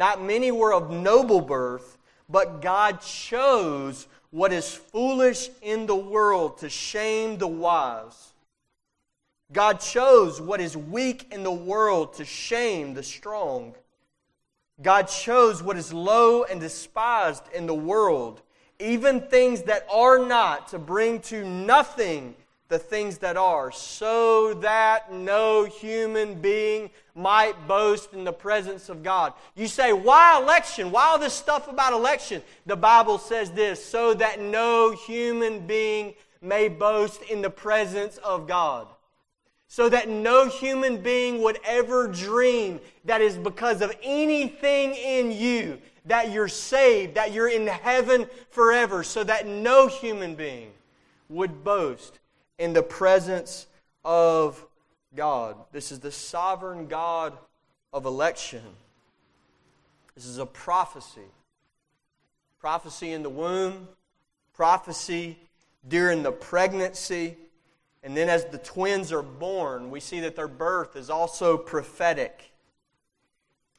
[0.00, 1.98] Not many were of noble birth.
[2.26, 8.32] But God chose what is foolish in the world to shame the wise.
[9.52, 13.74] God chose what is weak in the world to shame the strong.
[14.80, 18.40] God chose what is low and despised in the world,
[18.78, 22.36] even things that are not, to bring to nothing
[22.70, 29.02] the things that are, so that no human being might boast in the presence of
[29.02, 29.34] God.
[29.54, 30.90] You say, why election?
[30.90, 32.42] Why all this stuff about election?
[32.64, 38.46] The Bible says this so that no human being may boast in the presence of
[38.46, 38.86] God
[39.66, 45.78] so that no human being would ever dream that is because of anything in you
[46.06, 50.72] that you're saved, that you're in heaven forever, so that no human being
[51.28, 52.19] would boast
[52.60, 53.66] in the presence
[54.04, 54.64] of
[55.16, 55.56] God.
[55.72, 57.36] This is the sovereign God
[57.92, 58.62] of election.
[60.14, 61.28] This is a prophecy.
[62.60, 63.88] Prophecy in the womb,
[64.54, 65.36] prophecy
[65.88, 67.36] during the pregnancy
[68.02, 72.50] and then as the twins are born, we see that their birth is also prophetic.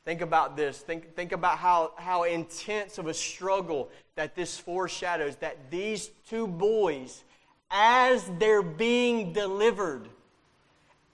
[0.05, 0.79] Think about this.
[0.79, 5.37] Think, think about how, how intense of a struggle that this foreshadows.
[5.37, 7.23] That these two boys,
[7.71, 10.07] as they're being delivered,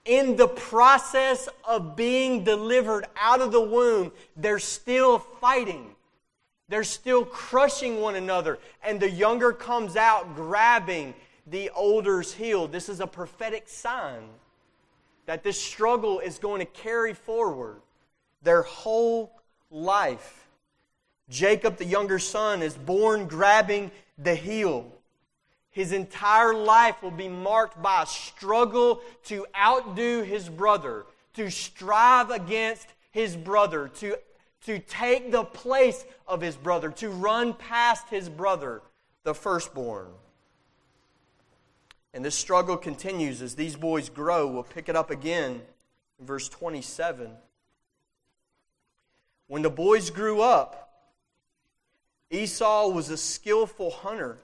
[0.04, 5.94] in the process of being delivered out of the womb, they're still fighting.
[6.68, 8.58] They're still crushing one another.
[8.82, 11.14] And the younger comes out grabbing
[11.46, 12.66] the older's heel.
[12.68, 14.22] This is a prophetic sign
[15.26, 17.82] that this struggle is going to carry forward
[18.42, 19.32] their whole
[19.70, 20.48] life.
[21.28, 24.90] Jacob, the younger son, is born grabbing the heel.
[25.70, 32.30] His entire life will be marked by a struggle to outdo his brother, to strive
[32.30, 34.18] against his brother, to,
[34.64, 38.82] to take the place of his brother, to run past his brother,
[39.24, 40.08] the firstborn.
[42.14, 44.46] And this struggle continues as these boys grow.
[44.46, 45.60] We'll pick it up again
[46.18, 47.30] in verse 27.
[49.46, 50.90] When the boys grew up,
[52.30, 54.38] Esau was a skillful hunter,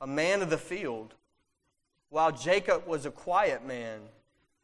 [0.00, 1.14] a man of the field,
[2.10, 4.00] while Jacob was a quiet man,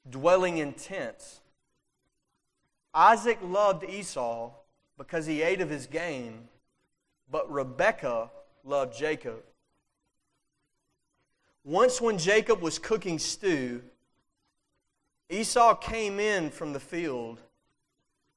[0.08, 1.40] dwelling in tents.
[2.92, 4.50] Isaac loved Esau
[4.98, 6.48] because he ate of his game,
[7.30, 8.30] but Rebekah
[8.64, 9.42] loved Jacob
[11.64, 13.82] once, when Jacob was cooking stew,
[15.28, 17.38] Esau came in from the field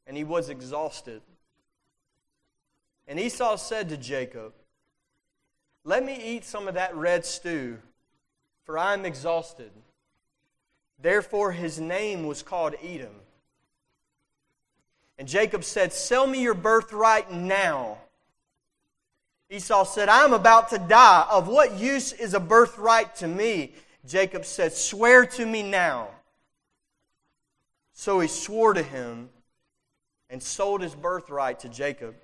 [0.06, 1.22] and he was exhausted.
[3.08, 4.54] And Esau said to Jacob,
[5.86, 7.78] Let me eat some of that red stew,
[8.66, 9.72] for I am exhausted.
[11.02, 13.14] Therefore, his name was called Edom.
[15.18, 17.98] And Jacob said, Sell me your birthright now.
[19.50, 21.28] Esau said, I'm about to die.
[21.30, 23.74] Of what use is a birthright to me?
[24.08, 26.08] Jacob said, Swear to me now.
[27.92, 29.30] So he swore to him
[30.30, 32.16] and sold his birthright to Jacob.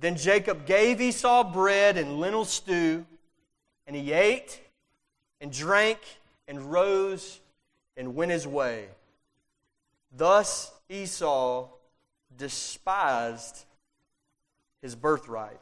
[0.00, 3.04] Then Jacob gave Esau bread and lentil stew,
[3.86, 4.60] and he ate
[5.40, 5.98] and drank
[6.46, 7.40] and rose
[7.96, 8.86] and went his way.
[10.16, 11.68] Thus Esau
[12.36, 13.64] despised
[14.80, 15.58] his birthright.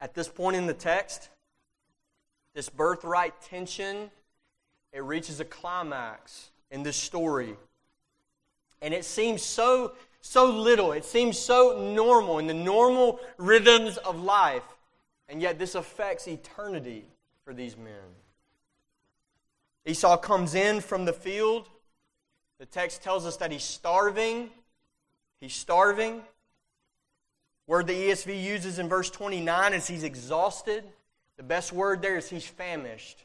[0.00, 1.30] At this point in the text,
[2.54, 4.10] This birthright tension,
[4.92, 7.56] it reaches a climax in this story.
[8.82, 9.92] And it seems so
[10.24, 10.92] so little.
[10.92, 14.62] It seems so normal in the normal rhythms of life.
[15.28, 17.04] And yet this affects eternity
[17.44, 18.14] for these men.
[19.86, 21.68] Esau comes in from the field.
[22.58, 24.48] The text tells us that he's starving.
[25.40, 26.22] He's starving.
[27.66, 30.84] Word the ESV uses in verse 29 is he's exhausted.
[31.36, 33.24] The best word there is he's famished.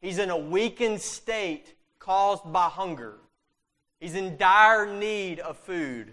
[0.00, 3.16] He's in a weakened state caused by hunger.
[4.00, 6.12] He's in dire need of food.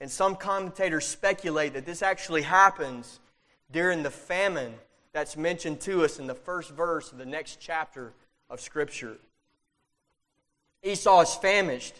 [0.00, 3.20] And some commentators speculate that this actually happens
[3.70, 4.74] during the famine
[5.12, 8.12] that's mentioned to us in the first verse of the next chapter
[8.50, 9.16] of Scripture.
[10.82, 11.94] Esau is famished.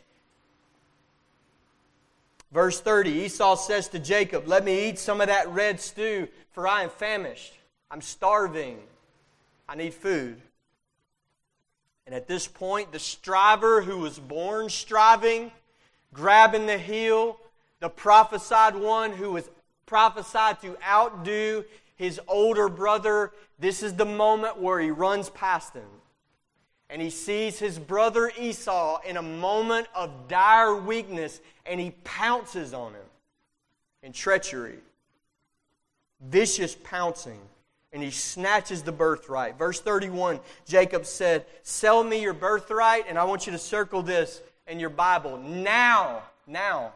[2.53, 6.68] Verse 30 Esau says to Jacob, Let me eat some of that red stew, for
[6.68, 7.55] I am famished.
[7.91, 8.78] I'm starving.
[9.68, 10.41] I need food.
[12.07, 15.50] And at this point, the striver who was born striving,
[16.12, 17.38] grabbing the heel,
[17.80, 19.48] the prophesied one who was
[19.86, 21.64] prophesied to outdo
[21.96, 25.88] his older brother, this is the moment where he runs past him.
[26.90, 32.74] And he sees his brother Esau in a moment of dire weakness, and he pounces
[32.74, 33.07] on him
[34.02, 34.78] in treachery.
[36.20, 37.40] Vicious pouncing
[37.95, 39.57] and he snatches the birthright.
[39.57, 44.42] Verse 31, Jacob said, Sell me your birthright, and I want you to circle this
[44.66, 45.38] in your Bible.
[45.38, 46.92] Now, now.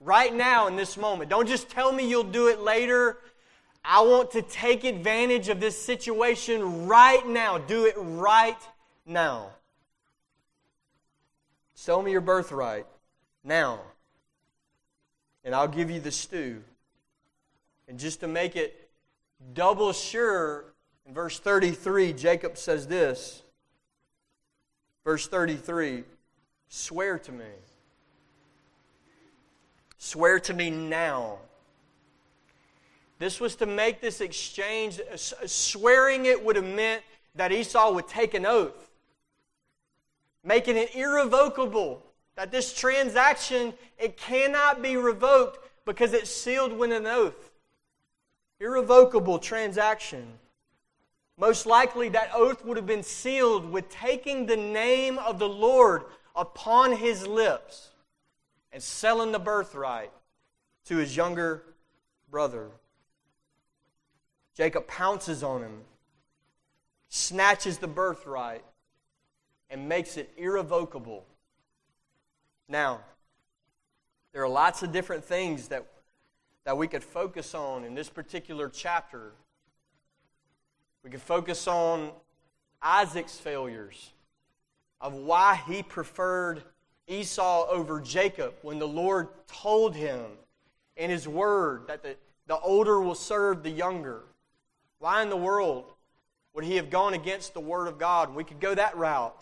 [0.00, 1.28] Right now, in this moment.
[1.28, 3.18] Don't just tell me you'll do it later.
[3.84, 7.58] I want to take advantage of this situation right now.
[7.58, 8.58] Do it right
[9.04, 9.50] now.
[11.74, 12.86] Sell me your birthright
[13.44, 13.80] now,
[15.44, 16.62] and I'll give you the stew.
[17.86, 18.81] And just to make it
[19.54, 20.64] double sure,
[21.06, 23.42] in verse 33, Jacob says this.
[25.04, 26.04] Verse 33
[26.68, 27.44] Swear to me.
[29.98, 31.38] Swear to me now.
[33.18, 37.02] This was to make this exchange, swearing it would have meant
[37.36, 38.90] that Esau would take an oath,
[40.42, 42.02] making it irrevocable.
[42.34, 47.51] That this transaction, it cannot be revoked because it's sealed with an oath
[48.62, 50.38] irrevocable transaction.
[51.36, 56.04] Most likely, that oath would have been sealed with taking the name of the Lord
[56.36, 57.90] upon his lips
[58.72, 60.12] and selling the birthright
[60.84, 61.64] to his younger
[62.30, 62.68] brother.
[64.56, 65.80] Jacob pounces on him,
[67.08, 68.62] snatches the birthright,
[69.70, 71.24] and makes it irrevocable.
[72.68, 73.00] Now,
[74.32, 75.86] there are lots of different things that
[76.64, 79.32] that we could focus on in this particular chapter.
[81.02, 82.10] We could focus on
[82.80, 84.12] Isaac's failures,
[85.00, 86.62] of why he preferred
[87.08, 90.22] Esau over Jacob when the Lord told him
[90.96, 94.22] in his word that the, the older will serve the younger.
[94.98, 95.92] Why in the world
[96.54, 98.34] would he have gone against the word of God?
[98.34, 99.40] We could go that route.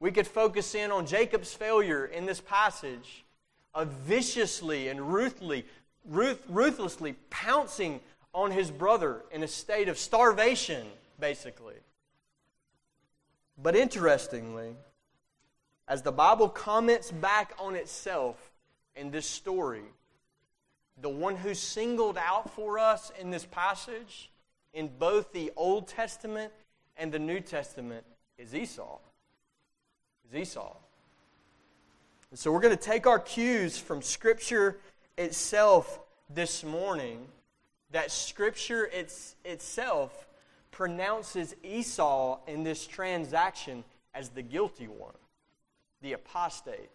[0.00, 3.24] We could focus in on Jacob's failure in this passage
[3.72, 5.64] of viciously and ruthlessly
[6.08, 8.00] ruth, ruthlessly pouncing
[8.32, 10.86] on his brother in a state of starvation,
[11.20, 11.76] basically.
[13.62, 14.74] But interestingly,
[15.86, 18.50] as the Bible comments back on itself
[18.96, 19.84] in this story,
[21.00, 24.30] the one who singled out for us in this passage,
[24.72, 26.52] in both the Old Testament
[26.96, 28.04] and the New Testament,
[28.38, 28.98] is Esau.
[30.28, 30.74] Is Esau.
[32.30, 34.78] And so we're going to take our cues from Scripture
[35.16, 37.26] itself this morning
[37.90, 40.26] that Scripture it's, itself
[40.70, 43.84] pronounces Esau in this transaction
[44.14, 45.14] as the guilty one,
[46.02, 46.90] the apostate,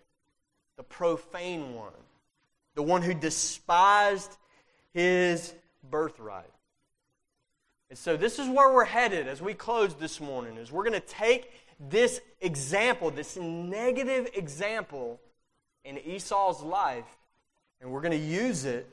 [0.77, 1.93] the profane one,
[2.75, 4.37] the one who despised
[4.93, 5.53] his
[5.89, 6.51] birthright.
[7.89, 10.99] And so this is where we're headed as we close this morning is we're going
[10.99, 15.19] to take this example, this negative example
[15.85, 17.05] in Esau's life
[17.81, 18.87] and we're going to use it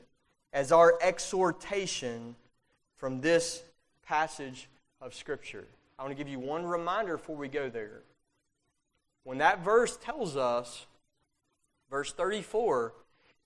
[0.53, 2.35] as our exhortation
[2.97, 3.63] from this
[4.05, 4.67] passage
[5.01, 5.65] of Scripture.
[5.99, 8.01] I want to give you one reminder before we go there.
[9.23, 10.85] When that verse tells us,
[11.89, 12.93] verse 34,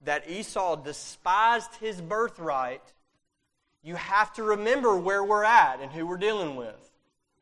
[0.03, 2.83] that Esau despised his birthright,
[3.83, 6.91] you have to remember where we're at and who we're dealing with.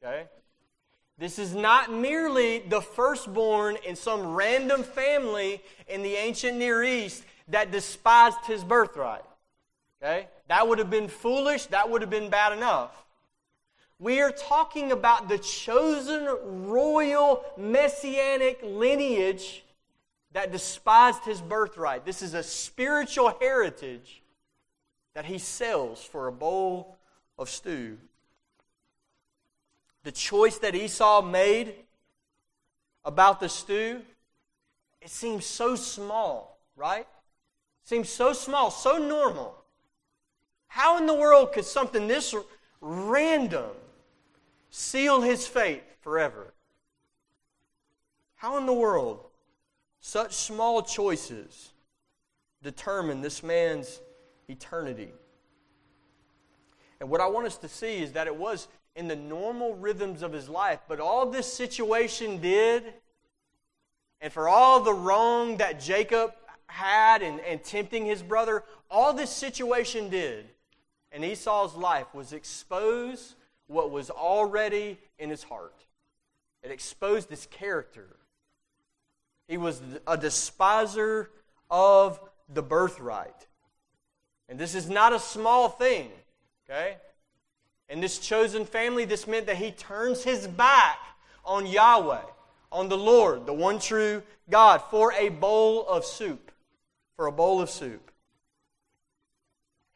[0.02, 0.24] Okay?
[1.18, 7.24] This is not merely the firstborn in some random family in the ancient Near East
[7.50, 9.24] that despised his birthright.
[10.02, 10.28] Okay?
[10.48, 12.92] That would have been foolish, that would have been bad enough.
[14.00, 19.64] We are talking about the chosen royal messianic lineage
[20.32, 22.06] that despised his birthright.
[22.06, 24.22] This is a spiritual heritage
[25.16, 26.98] that he sells for a bowl
[27.38, 27.98] of stew.
[30.04, 31.74] The choice that Esau made
[33.04, 34.02] about the stew,
[35.02, 37.08] it seems so small, right?
[37.90, 39.56] Seems so small, so normal.
[40.68, 42.36] How in the world could something this
[42.82, 43.72] random
[44.70, 46.54] seal his fate forever?
[48.36, 49.26] How in the world
[50.02, 51.72] such small choices
[52.62, 54.02] determine this man's
[54.48, 55.10] eternity?
[57.00, 60.22] And what I want us to see is that it was in the normal rhythms
[60.22, 62.94] of his life, but all this situation did,
[64.22, 66.36] and for all the wrong that Jacob
[66.70, 70.46] had and, in tempting his brother, all this situation did
[71.12, 73.36] in Esau's life was expose
[73.68, 75.86] what was already in his heart.
[76.64, 78.08] It exposed his character.
[79.48, 81.32] He was a despiser
[81.70, 82.20] of
[82.54, 83.48] the birthright.
[84.48, 86.10] And this is not a small thing,
[86.70, 86.98] okay?
[87.88, 91.00] In this chosen family, this meant that he turns his back
[91.46, 92.22] on Yahweh,
[92.72, 96.49] on the Lord, the one true God, for a bowl of soup.
[97.20, 98.12] For a bowl of soup.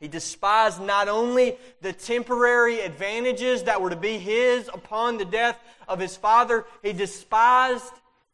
[0.01, 5.57] He despised not only the temporary advantages that were to be his upon the death
[5.87, 7.93] of his father, he despised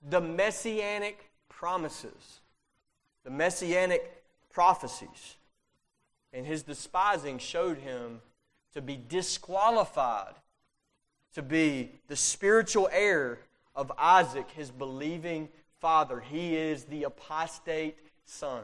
[0.10, 2.40] the messianic promises,
[3.24, 5.36] the messianic prophecies.
[6.34, 8.22] And his despising showed him
[8.74, 10.34] to be disqualified
[11.36, 13.38] to be the spiritual heir
[13.76, 16.22] of Isaac, his believing father.
[16.22, 17.96] He is the apostate
[18.30, 18.64] son,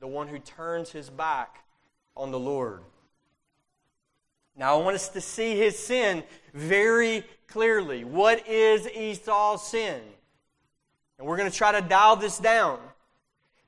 [0.00, 1.64] the one who turns his back
[2.16, 2.82] on the Lord.
[4.56, 8.04] Now, I want us to see his sin very clearly.
[8.04, 10.00] What is Esau's sin?
[11.18, 12.78] And we're going to try to dial this down.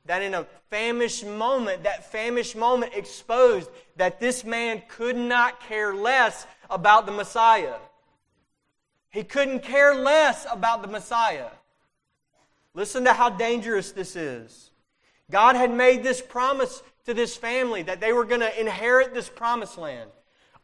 [0.07, 5.95] That in a famished moment, that famished moment exposed that this man could not care
[5.95, 7.77] less about the Messiah.
[9.11, 11.51] He couldn't care less about the Messiah.
[12.75, 14.70] Listen to how dangerous this is.
[15.31, 19.29] God had made this promise to this family that they were going to inherit this
[19.29, 20.11] promised land.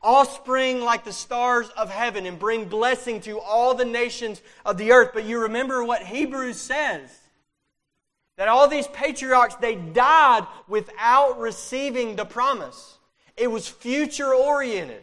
[0.02, 4.92] Offspring like the stars of heaven and bring blessing to all the nations of the
[4.92, 5.10] earth.
[5.14, 7.10] But you remember what Hebrews says
[8.36, 12.98] that all these patriarchs, they died without receiving the promise.
[13.36, 15.02] It was future oriented.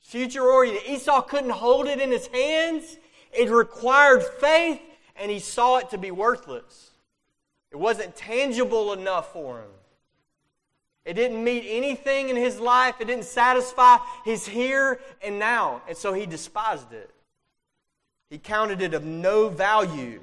[0.00, 0.88] Future oriented.
[0.88, 2.96] Esau couldn't hold it in his hands.
[3.32, 4.80] It required faith,
[5.16, 6.92] and he saw it to be worthless.
[7.74, 9.70] It wasn't tangible enough for him.
[11.04, 13.00] It didn't meet anything in his life.
[13.00, 15.82] It didn't satisfy his here and now.
[15.88, 17.10] And so he despised it.
[18.30, 20.20] He counted it of no value.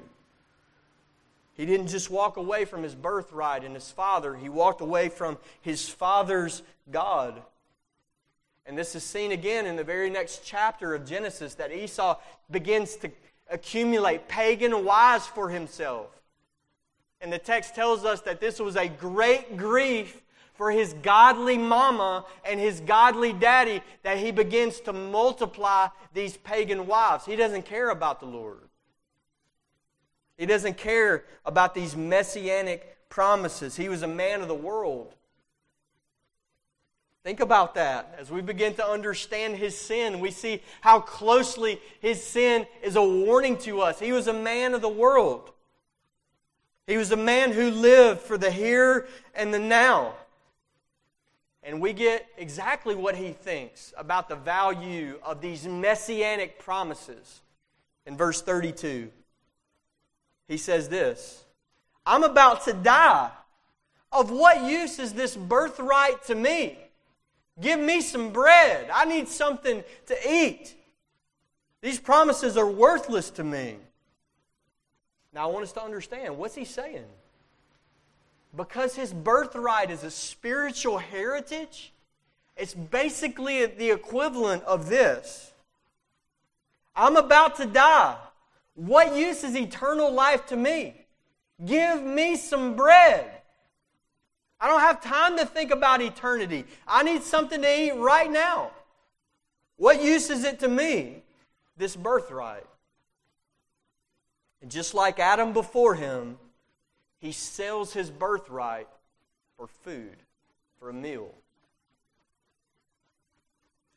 [1.52, 5.36] He didn't just walk away from his birthright and his father, he walked away from
[5.60, 7.42] his father's God.
[8.64, 12.18] And this is seen again in the very next chapter of Genesis that Esau
[12.50, 13.10] begins to
[13.50, 16.21] accumulate pagan wives for himself.
[17.22, 20.22] And the text tells us that this was a great grief
[20.54, 26.86] for his godly mama and his godly daddy that he begins to multiply these pagan
[26.86, 27.24] wives.
[27.24, 28.58] He doesn't care about the Lord.
[30.36, 33.76] He doesn't care about these messianic promises.
[33.76, 35.14] He was a man of the world.
[37.22, 38.16] Think about that.
[38.18, 43.02] As we begin to understand his sin, we see how closely his sin is a
[43.02, 44.00] warning to us.
[44.00, 45.51] He was a man of the world.
[46.86, 50.14] He was a man who lived for the here and the now.
[51.62, 57.40] And we get exactly what he thinks about the value of these messianic promises.
[58.04, 59.10] In verse 32,
[60.48, 61.44] he says this
[62.04, 63.30] I'm about to die.
[64.10, 66.76] Of what use is this birthright to me?
[67.60, 68.90] Give me some bread.
[68.92, 70.74] I need something to eat.
[71.80, 73.76] These promises are worthless to me.
[75.32, 77.06] Now, I want us to understand what's he saying?
[78.56, 81.92] because his birthright is a spiritual heritage,
[82.56, 85.50] it's basically the equivalent of this
[86.94, 88.16] I'm about to die.
[88.74, 90.94] What use is eternal life to me?
[91.64, 93.30] Give me some bread.
[94.60, 96.66] I don't have time to think about eternity.
[96.86, 98.72] I need something to eat right now.
[99.76, 101.22] What use is it to me,
[101.78, 102.66] this birthright?
[104.62, 106.38] And just like Adam before him,
[107.18, 108.88] he sells his birthright
[109.56, 110.16] for food,
[110.78, 111.34] for a meal.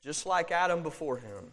[0.06, 1.52] just like Adam before him.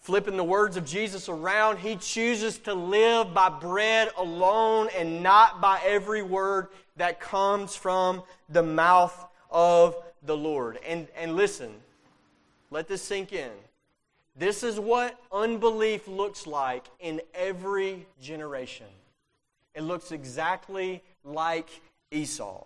[0.00, 5.62] Flipping the words of Jesus around, he chooses to live by bread alone and not
[5.62, 10.78] by every word that comes from the mouth of the Lord.
[10.86, 11.72] And, and listen,
[12.70, 13.50] let this sink in.
[14.36, 18.86] This is what unbelief looks like in every generation.
[19.74, 21.68] It looks exactly like
[22.10, 22.64] Esau.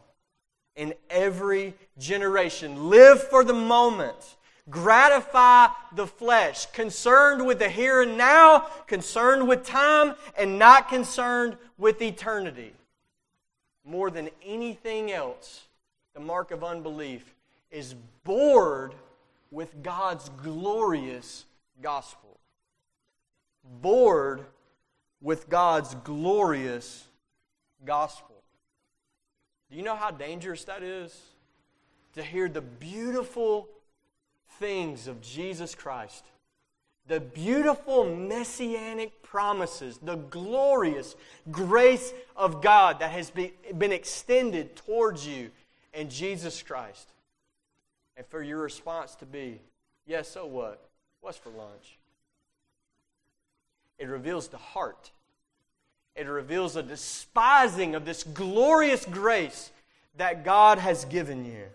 [0.76, 4.36] In every generation, live for the moment
[4.70, 11.56] gratify the flesh, concerned with the here and now, concerned with time, and not concerned
[11.76, 12.72] with eternity.
[13.84, 15.66] More than anything else,
[16.14, 17.34] the mark of unbelief
[17.70, 17.94] is
[18.24, 18.94] bored
[19.50, 21.46] with God's glorious
[21.82, 22.38] gospel.
[23.80, 24.44] Bored
[25.20, 27.04] with God's glorious
[27.84, 28.36] gospel.
[29.70, 31.18] Do you know how dangerous that is?
[32.14, 33.68] To hear the beautiful
[34.58, 36.24] things of Jesus Christ,
[37.06, 41.14] the beautiful messianic promises, the glorious
[41.50, 45.50] grace of God that has been extended towards you
[45.94, 47.12] in Jesus Christ.
[48.16, 49.60] And for your response to be,
[50.06, 50.89] yes, so what?
[51.20, 51.98] What's for lunch?
[53.98, 55.10] It reveals the heart.
[56.16, 59.70] It reveals a despising of this glorious grace
[60.16, 61.66] that God has given you.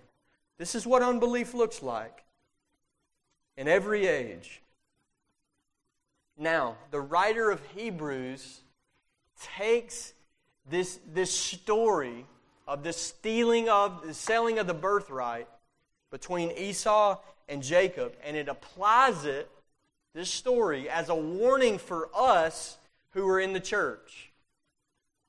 [0.57, 2.23] This is what unbelief looks like
[3.57, 4.61] in every age.
[6.37, 8.61] Now, the writer of Hebrews
[9.41, 10.13] takes
[10.69, 12.25] this, this story
[12.67, 15.47] of the stealing of the selling of the birthright
[16.11, 17.17] between Esau
[17.47, 19.49] and Jacob, and it applies it,
[20.13, 22.77] this story, as a warning for us
[23.11, 24.31] who are in the church.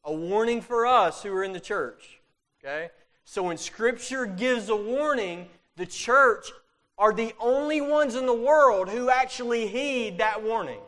[0.05, 2.21] A warning for us who are in the church.
[2.63, 2.91] Okay?
[3.25, 6.51] So when Scripture gives a warning, the church
[6.99, 10.81] are the only ones in the world who actually heed that warning.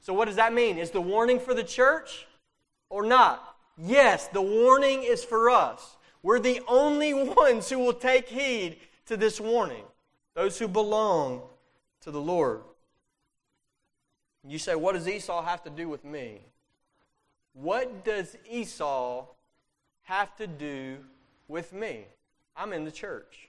[0.00, 0.78] So, what does that mean?
[0.78, 2.26] Is the warning for the church
[2.90, 3.56] or not?
[3.76, 5.96] Yes, the warning is for us.
[6.22, 8.76] We're the only ones who will take heed
[9.06, 9.84] to this warning,
[10.34, 11.42] those who belong
[12.02, 12.62] to the Lord.
[14.46, 16.40] You say, What does Esau have to do with me?
[17.54, 19.26] What does Esau
[20.02, 20.98] have to do
[21.48, 22.06] with me?
[22.56, 23.48] I'm in the church.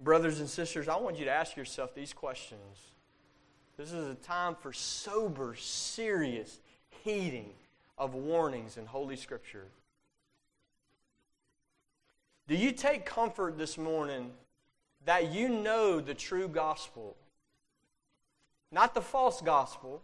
[0.00, 2.92] Brothers and sisters, I want you to ask yourself these questions.
[3.76, 6.60] This is a time for sober, serious
[7.02, 7.50] heeding
[7.96, 9.66] of warnings in Holy Scripture.
[12.46, 14.30] Do you take comfort this morning
[15.08, 17.16] that you know the true gospel?
[18.70, 20.02] Not the false gospel.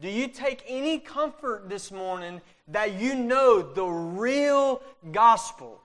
[0.00, 4.82] Do you take any comfort this morning that you know the real
[5.12, 5.80] gospel?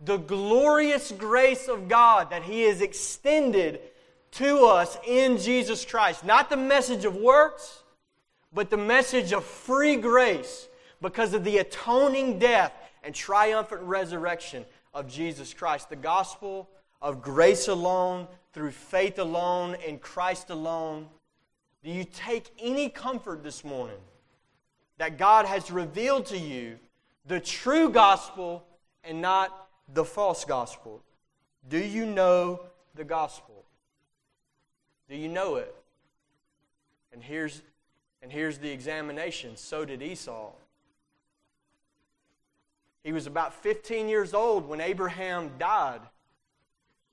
[0.00, 3.80] the glorious grace of God that He has extended
[4.32, 6.24] to us in Jesus Christ.
[6.24, 7.82] Not the message of works,
[8.52, 10.68] but the message of free grace
[11.00, 12.72] because of the atoning death
[13.02, 15.88] and triumphant resurrection of Jesus Christ.
[15.88, 16.68] The gospel
[17.00, 21.08] of grace alone, through faith alone, in Christ alone.
[21.84, 23.98] Do you take any comfort this morning
[24.98, 26.78] that God has revealed to you
[27.26, 28.64] the true gospel
[29.04, 31.02] and not the false gospel?
[31.68, 32.60] Do you know
[32.94, 33.64] the gospel?
[35.08, 35.74] Do you know it?
[37.12, 37.62] And here's,
[38.22, 39.56] and here's the examination.
[39.56, 40.52] So did Esau.
[43.04, 46.00] He was about 15 years old when Abraham died,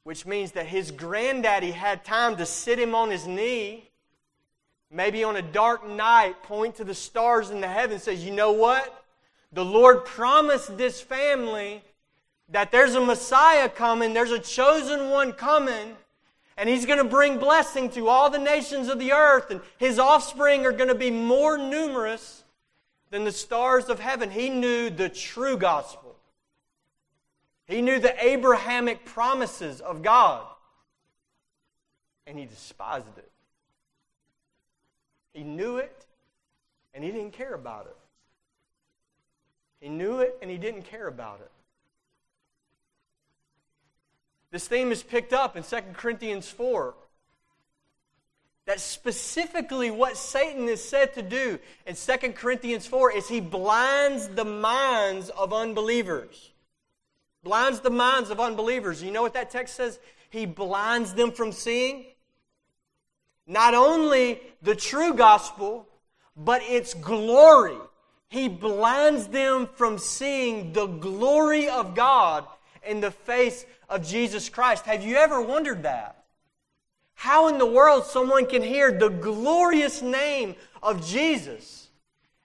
[0.04, 3.90] which means that his granddaddy had time to sit him on his knee,
[4.92, 8.52] maybe on a dark night, point to the stars in the heaven, says, You know
[8.52, 9.06] what?
[9.54, 11.84] The Lord promised this family
[12.50, 15.96] that there's a Messiah coming, there's a chosen one coming,
[16.58, 20.00] and he's going to bring blessing to all the nations of the earth, and his
[20.00, 22.44] offspring are going to be more numerous
[23.10, 24.30] than the stars of heaven.
[24.30, 26.03] He knew the true gospel.
[27.68, 30.46] He knew the Abrahamic promises of God,
[32.28, 33.32] and he despised it.
[35.34, 36.06] He knew it,
[36.94, 37.96] and he didn't care about it.
[39.80, 41.52] He knew it, and he didn't care about it.
[44.52, 46.94] This theme is picked up in 2 Corinthians 4.
[48.66, 54.30] That specifically what Satan is said to do in 2 Corinthians 4 is he blinds
[54.30, 56.53] the minds of unbelievers.
[57.44, 59.04] Blinds the minds of unbelievers.
[59.04, 60.00] You know what that text says?
[60.30, 62.06] He blinds them from seeing.
[63.46, 65.88] Not only the true gospel,
[66.36, 67.78] but its glory.
[68.30, 72.46] He blinds them from seeing the glory of God
[72.86, 74.86] in the face of Jesus Christ.
[74.86, 76.24] Have you ever wondered that?
[77.14, 81.90] How in the world someone can hear the glorious name of Jesus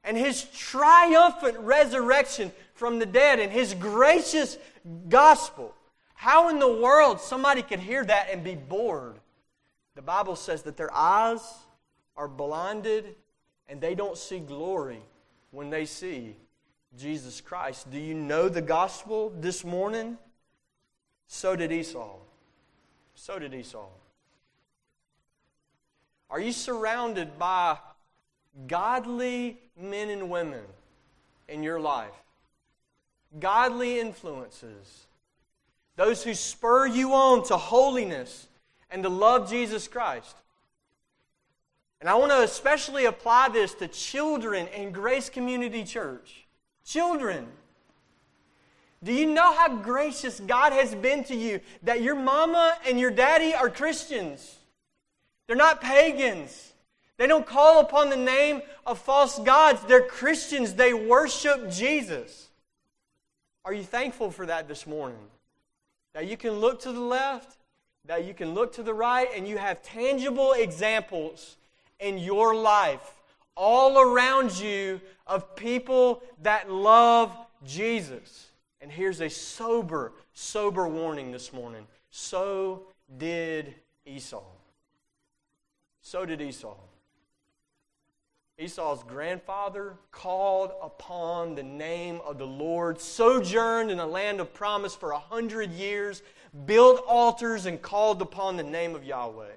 [0.05, 4.57] and his triumphant resurrection from the dead and his gracious
[5.09, 5.75] gospel?
[6.15, 9.17] How in the world somebody could hear that and be bored?
[9.97, 11.41] The Bible says that their eyes
[12.17, 13.17] are blinded
[13.69, 15.01] and they don't see glory
[15.51, 16.37] when they see
[16.97, 17.91] Jesus Christ.
[17.91, 20.17] Do you know the gospel this morning?
[21.27, 22.17] So did Esau.
[23.15, 23.89] So did Esau.
[26.31, 27.79] Are you surrounded by
[28.69, 30.63] godly men and women
[31.49, 32.15] in your life?
[33.39, 35.07] Godly influences.
[35.97, 38.47] Those who spur you on to holiness
[38.91, 40.37] and to love Jesus Christ.
[42.01, 46.47] And I want to especially apply this to children in Grace Community Church.
[46.85, 47.47] Children.
[49.03, 53.11] Do you know how gracious God has been to you that your mama and your
[53.11, 54.57] daddy are Christians?
[55.47, 56.73] They're not pagans.
[57.17, 59.83] They don't call upon the name of false gods.
[59.83, 60.75] They're Christians.
[60.75, 62.48] They worship Jesus.
[63.69, 65.19] Are you thankful for that this morning?
[66.15, 67.59] That you can look to the left,
[68.07, 71.59] that you can look to the right, and you have tangible examples
[72.01, 73.21] in your life
[73.55, 77.31] all around you of people that love
[77.63, 78.47] Jesus.
[78.81, 81.87] And here's a sober, sober warning this morning.
[82.09, 82.85] So
[83.19, 83.75] did
[84.07, 84.45] Esau.
[86.01, 86.75] So did Esau.
[88.61, 94.97] Esau's grandfather called upon the name of the Lord, sojourned in a land of promise
[94.97, 96.23] for a hundred years,
[96.67, 99.53] built altars, and called upon the name of Yahweh.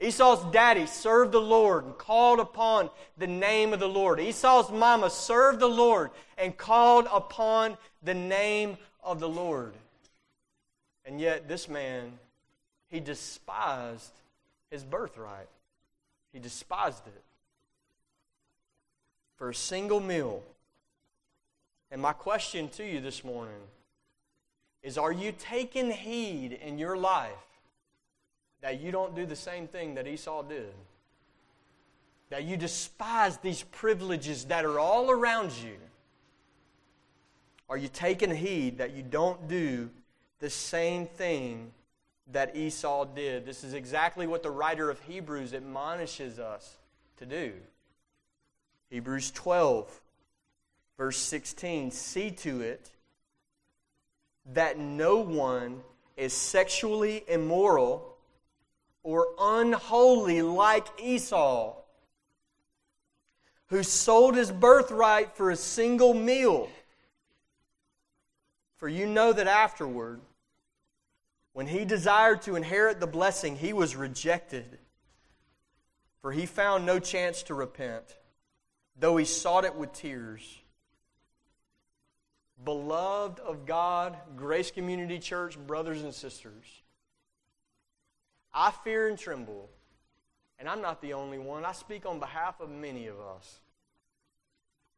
[0.00, 2.88] Esau's daddy served the Lord and called upon
[3.18, 4.18] the name of the Lord.
[4.18, 9.74] Esau's mama served the Lord and called upon the name of the Lord.
[11.04, 12.18] And yet, this man,
[12.88, 14.12] he despised
[14.70, 15.48] his birthright.
[16.32, 17.22] He despised it
[19.40, 20.42] for a single meal.
[21.90, 23.62] And my question to you this morning
[24.82, 27.32] is Are you taking heed in your life
[28.60, 30.74] that you don't do the same thing that Esau did?
[32.28, 35.78] That you despise these privileges that are all around you?
[37.70, 39.88] Are you taking heed that you don't do
[40.40, 41.72] the same thing
[42.32, 43.46] that Esau did.
[43.46, 46.76] This is exactly what the writer of Hebrews admonishes us
[47.16, 47.54] to do.
[48.90, 50.00] Hebrews 12,
[50.98, 52.90] verse 16 See to it
[54.52, 55.82] that no one
[56.16, 58.16] is sexually immoral
[59.02, 61.76] or unholy like Esau,
[63.68, 66.68] who sold his birthright for a single meal.
[68.76, 70.20] For you know that afterward,
[71.52, 74.78] when he desired to inherit the blessing, he was rejected,
[76.20, 78.16] for he found no chance to repent,
[79.00, 80.58] though he sought it with tears.
[82.62, 86.66] Beloved of God, Grace Community Church, brothers and sisters,
[88.52, 89.70] I fear and tremble,
[90.58, 91.64] and I'm not the only one.
[91.64, 93.60] I speak on behalf of many of us.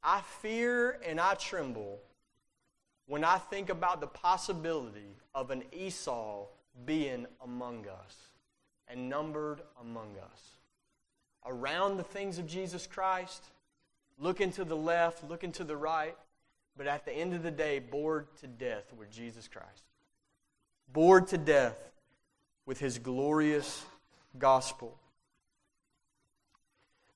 [0.02, 2.00] I fear and I tremble
[3.06, 6.46] when I think about the possibility of an Esau
[6.84, 8.16] being among us
[8.88, 10.56] and numbered among us.
[11.46, 13.44] Around the things of Jesus Christ,
[14.22, 16.16] looking to the left, looking to the right,
[16.76, 19.82] but at the end of the day, bored to death with Jesus Christ.
[20.92, 21.90] Bored to death
[22.64, 23.84] with his glorious
[24.38, 24.96] gospel.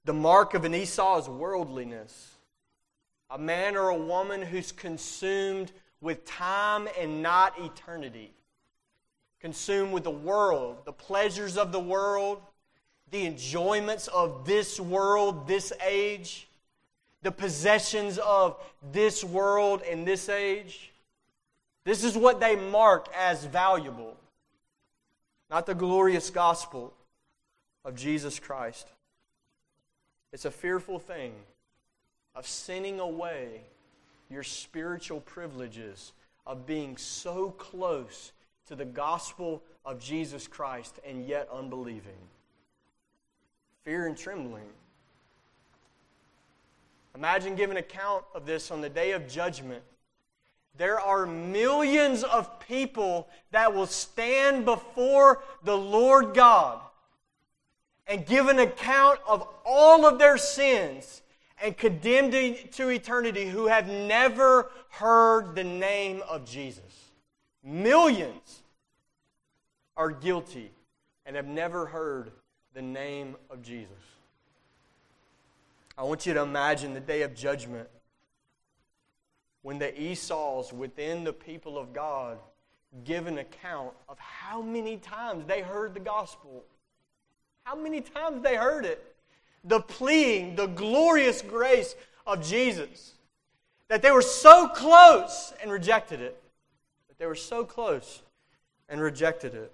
[0.05, 2.33] The mark of an Esau is worldliness.
[3.31, 8.33] A man or a woman who's consumed with time and not eternity.
[9.41, 12.41] Consumed with the world, the pleasures of the world,
[13.11, 16.49] the enjoyments of this world, this age,
[17.27, 18.57] the possessions of
[18.93, 20.93] this world and this age.
[21.83, 24.17] This is what they mark as valuable,
[25.51, 26.95] not the glorious gospel
[27.85, 28.87] of Jesus Christ.
[30.33, 31.33] It's a fearful thing
[32.37, 33.63] of sinning away
[34.31, 36.13] your spiritual privileges
[36.47, 38.31] of being so close
[38.69, 42.23] to the gospel of Jesus Christ and yet unbelieving.
[43.83, 44.69] Fear and trembling.
[47.17, 49.83] Imagine giving account of this on the day of judgment.
[50.77, 56.79] There are millions of people that will stand before the Lord God
[58.07, 61.23] and give an account of all of their sins
[61.63, 62.33] and condemned
[62.73, 66.83] to eternity who have never heard the name of Jesus.
[67.65, 68.63] millions
[69.97, 70.71] are guilty
[71.25, 72.31] and have never heard
[72.75, 74.16] the name of Jesus.
[75.99, 77.89] I want you to imagine the day of judgment
[79.63, 82.39] when the Esau's within the people of God
[83.05, 86.65] give an account of how many times they heard the gospel.
[87.65, 89.17] How many times they heard it.
[89.65, 93.15] The pleading, the glorious grace of Jesus.
[93.89, 96.41] That they were so close and rejected it.
[97.09, 98.23] That they were so close
[98.89, 99.73] and rejected it.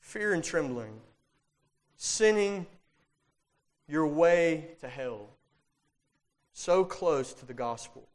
[0.00, 1.00] Fear and trembling.
[1.96, 2.66] Sinning
[3.86, 5.28] your way to hell.
[6.52, 8.08] So close to the gospel.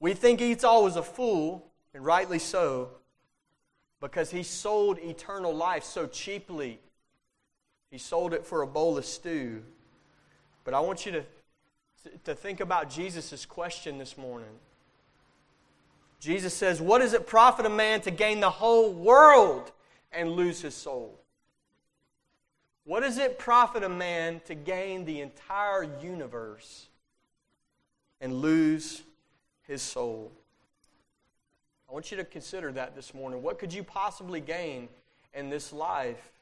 [0.00, 2.90] We think Esau was a fool, and rightly so,
[4.00, 6.80] because he sold eternal life so cheaply.
[7.90, 9.62] He sold it for a bowl of stew.
[10.64, 11.24] But I want you to,
[12.24, 14.58] to think about Jesus' question this morning.
[16.18, 19.72] Jesus says, What does it profit a man to gain the whole world
[20.10, 21.21] and lose his soul?
[22.84, 26.88] What does it profit a man to gain the entire universe
[28.20, 29.02] and lose
[29.66, 30.32] his soul?
[31.88, 33.42] I want you to consider that this morning.
[33.42, 34.88] What could you possibly gain
[35.34, 36.32] in this life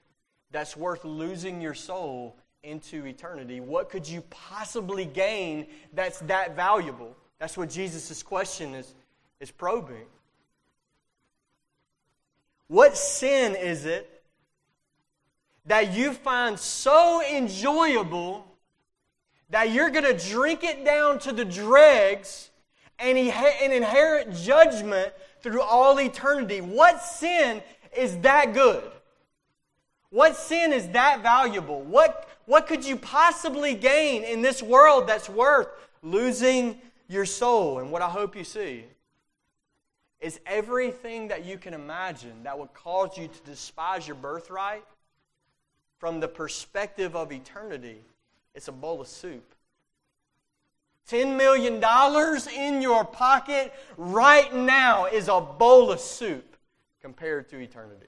[0.50, 3.60] that's worth losing your soul into eternity?
[3.60, 7.16] What could you possibly gain that's that valuable?
[7.38, 8.94] That's what Jesus' question is,
[9.40, 10.06] is probing.
[12.68, 14.09] What sin is it
[15.70, 18.44] that you find so enjoyable
[19.50, 22.50] that you're going to drink it down to the dregs
[22.98, 26.60] and, and inherit judgment through all eternity.
[26.60, 27.62] What sin
[27.96, 28.82] is that good?
[30.10, 31.82] What sin is that valuable?
[31.82, 35.68] What, what could you possibly gain in this world that's worth
[36.02, 37.78] losing your soul?
[37.78, 38.86] And what I hope you see
[40.20, 44.82] is everything that you can imagine that would cause you to despise your birthright
[46.00, 48.00] from the perspective of eternity,
[48.54, 49.54] it's a bowl of soup.
[51.10, 51.82] $10 million
[52.56, 56.56] in your pocket right now is a bowl of soup
[57.02, 58.06] compared to eternity.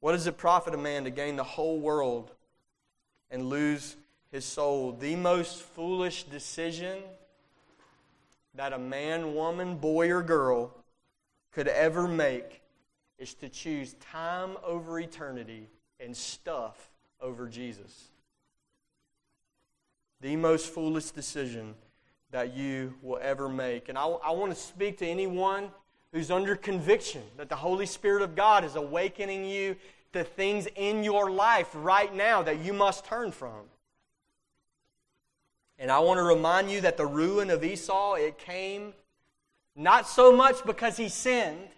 [0.00, 2.30] What does it profit a man to gain the whole world
[3.30, 3.96] and lose
[4.32, 4.92] his soul?
[4.92, 6.98] The most foolish decision
[8.54, 10.72] that a man, woman, boy, or girl
[11.52, 12.59] could ever make
[13.20, 15.68] is to choose time over eternity
[16.00, 16.88] and stuff
[17.20, 18.08] over Jesus.
[20.22, 21.74] The most foolish decision
[22.30, 23.88] that you will ever make.
[23.88, 25.70] And I, I want to speak to anyone
[26.12, 29.76] who's under conviction that the Holy Spirit of God is awakening you
[30.12, 33.68] to things in your life right now that you must turn from.
[35.78, 38.92] And I want to remind you that the ruin of Esau, it came
[39.76, 41.68] not so much because he sinned,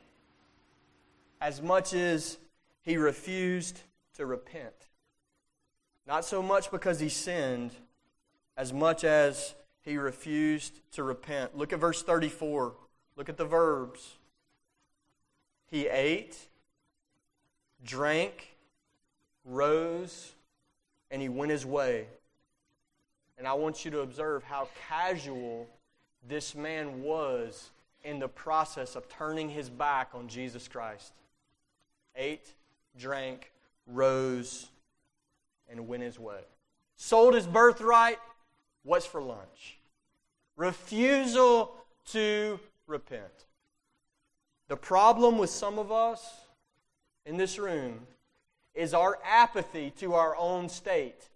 [1.43, 2.38] as much as
[2.82, 3.80] he refused
[4.14, 4.86] to repent.
[6.07, 7.72] Not so much because he sinned,
[8.57, 11.59] as much as he refused to repent.
[11.59, 12.74] Look at verse 34.
[13.16, 14.18] Look at the verbs.
[15.68, 16.38] He ate,
[17.84, 18.57] drank,
[19.45, 20.34] rose,
[21.11, 22.07] and he went his way.
[23.36, 25.66] And I want you to observe how casual
[26.28, 27.70] this man was
[28.05, 31.12] in the process of turning his back on Jesus Christ
[32.16, 32.52] ate,
[32.98, 33.50] drank,
[33.86, 34.68] rose,
[35.70, 36.40] and went his way.
[36.96, 38.18] Sold his birthright.
[38.84, 39.78] What's for lunch?
[40.56, 41.74] Refusal
[42.12, 43.46] to repent.
[44.68, 46.46] The problem with some of us
[47.26, 48.06] in this room
[48.74, 51.28] is our apathy to our own state.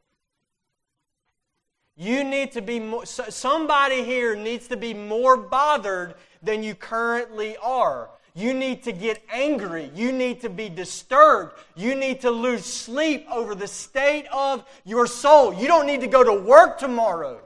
[1.97, 7.57] You need to be more, somebody here needs to be more bothered than you currently
[7.57, 8.11] are.
[8.37, 9.91] You need to get angry.
[9.95, 11.55] You need to be disturbed.
[11.74, 15.55] You need to lose sleep over the state of your soul.
[15.55, 17.41] You don't need to go to work tomorrow.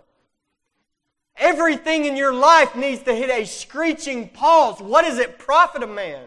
[1.36, 4.80] Everything in your life needs to hit a screeching pause.
[4.80, 6.24] What does it profit a man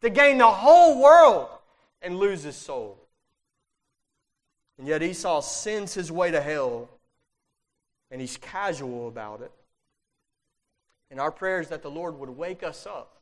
[0.00, 1.50] to gain the whole world
[2.00, 2.98] and lose his soul?
[4.78, 6.88] And yet Esau sends his way to hell
[8.10, 9.52] and he's casual about it.
[11.10, 13.18] And our prayer is that the Lord would wake us up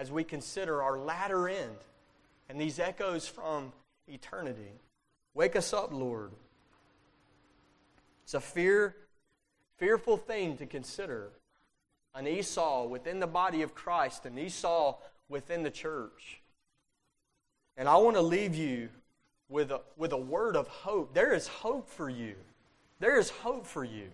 [0.00, 1.76] as we consider our latter end
[2.48, 3.70] and these echoes from
[4.08, 4.72] eternity.
[5.34, 6.30] Wake us up, Lord.
[8.24, 8.96] It's a fear,
[9.76, 11.28] fearful thing to consider.
[12.14, 14.96] An Esau within the body of Christ, an Esau
[15.28, 16.40] within the church.
[17.76, 18.88] And I want to leave you
[19.50, 21.12] with a, with a word of hope.
[21.12, 22.36] There is hope for you.
[23.00, 24.08] There is hope for you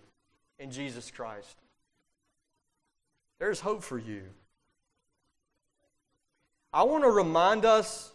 [0.59, 1.55] in Jesus Christ.
[3.39, 4.23] There's hope for you.
[6.77, 8.11] I want to remind us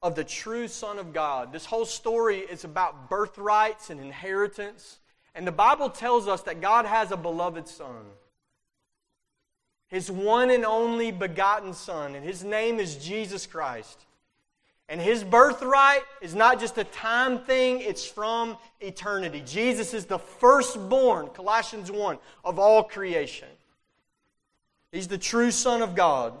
[0.00, 1.52] of the true Son of God.
[1.52, 5.00] This whole story is about birthrights and inheritance.
[5.34, 8.04] And the Bible tells us that God has a beloved Son,
[9.88, 13.98] His one and only begotten Son, and His name is Jesus Christ.
[14.88, 19.42] And His birthright is not just a time thing, it's from eternity.
[19.44, 23.48] Jesus is the firstborn, Colossians 1, of all creation.
[24.92, 26.34] He's the true Son of God.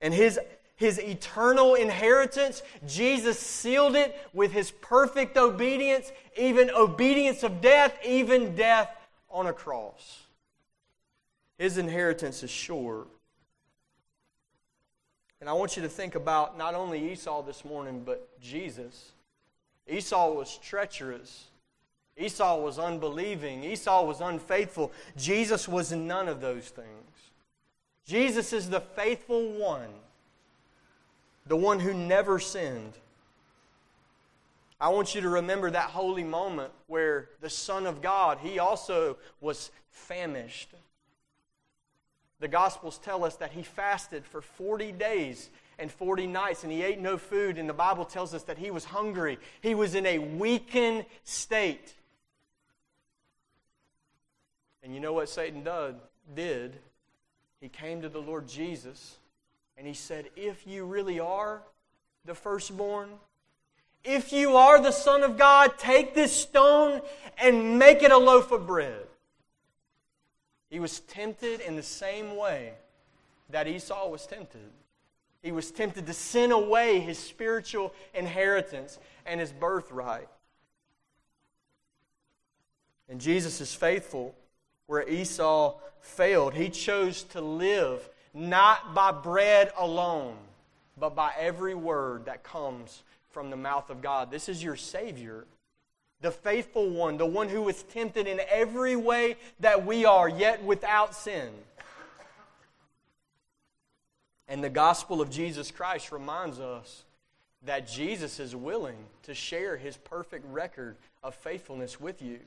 [0.00, 0.38] And His
[0.80, 8.56] his eternal inheritance, Jesus sealed it with his perfect obedience, even obedience of death, even
[8.56, 8.88] death
[9.30, 10.22] on a cross.
[11.58, 13.06] His inheritance is sure.
[15.38, 19.12] And I want you to think about not only Esau this morning, but Jesus.
[19.86, 21.48] Esau was treacherous.
[22.16, 23.64] Esau was unbelieving.
[23.64, 24.92] Esau was unfaithful.
[25.18, 27.29] Jesus was none of those things.
[28.06, 29.90] Jesus is the faithful one
[31.50, 32.92] the one who never sinned.
[34.80, 39.18] I want you to remember that holy moment where the Son of God, he also
[39.40, 40.70] was famished.
[42.38, 46.82] The Gospels tell us that he fasted for 40 days and 40 nights and he
[46.82, 49.38] ate no food, and the Bible tells us that he was hungry.
[49.60, 51.94] He was in a weakened state.
[54.82, 55.66] And you know what Satan
[56.34, 56.78] did?
[57.60, 59.16] He came to the Lord Jesus
[59.76, 61.62] and he said, If you really are
[62.24, 63.10] the firstborn,
[64.02, 67.02] if you are the Son of God, take this stone
[67.38, 69.06] and make it a loaf of bread.
[70.70, 72.72] He was tempted in the same way
[73.50, 74.70] that Esau was tempted.
[75.42, 80.28] He was tempted to sin away his spiritual inheritance and his birthright.
[83.08, 84.34] And Jesus is faithful
[84.90, 86.52] where Esau failed.
[86.52, 90.34] He chose to live not by bread alone,
[90.98, 94.32] but by every word that comes from the mouth of God.
[94.32, 95.44] This is your Savior,
[96.22, 100.64] the faithful one, the one who was tempted in every way that we are, yet
[100.64, 101.50] without sin.
[104.48, 107.04] And the gospel of Jesus Christ reminds us
[107.62, 112.40] that Jesus is willing to share his perfect record of faithfulness with you.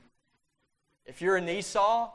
[1.06, 2.10] If you're an Esau,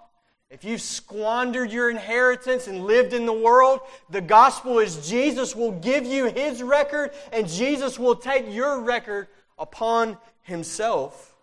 [0.49, 5.73] if you've squandered your inheritance and lived in the world, the gospel is Jesus will
[5.73, 9.27] give you his record and Jesus will take your record
[9.59, 11.35] upon himself.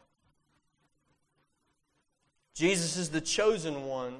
[2.55, 4.17] Jesus is the chosen one,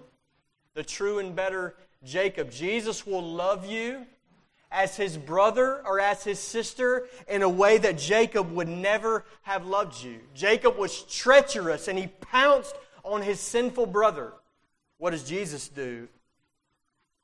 [0.75, 1.75] the true and better
[2.05, 2.53] Jacob.
[2.53, 4.07] Jesus will love you
[4.71, 9.67] as his brother or as his sister in a way that Jacob would never have
[9.67, 10.21] loved you.
[10.35, 14.33] Jacob was treacherous and he pounced on his sinful brother.
[14.99, 16.09] What does Jesus do?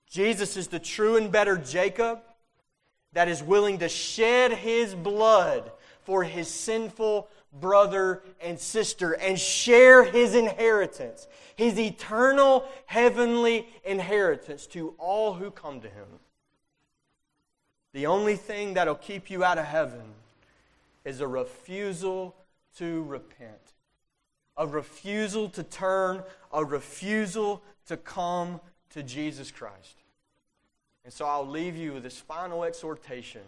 [0.09, 2.21] Jesus is the true and better Jacob
[3.13, 10.05] that is willing to shed his blood for his sinful brother and sister and share
[10.05, 16.07] his inheritance, his eternal heavenly inheritance to all who come to him.
[17.93, 20.15] The only thing that'll keep you out of heaven
[21.05, 22.35] is a refusal
[22.77, 23.72] to repent
[24.57, 26.23] a refusal to turn,
[26.53, 30.03] a refusal to come to Jesus Christ.
[31.05, 33.43] And so I'll leave you with this final exhortation.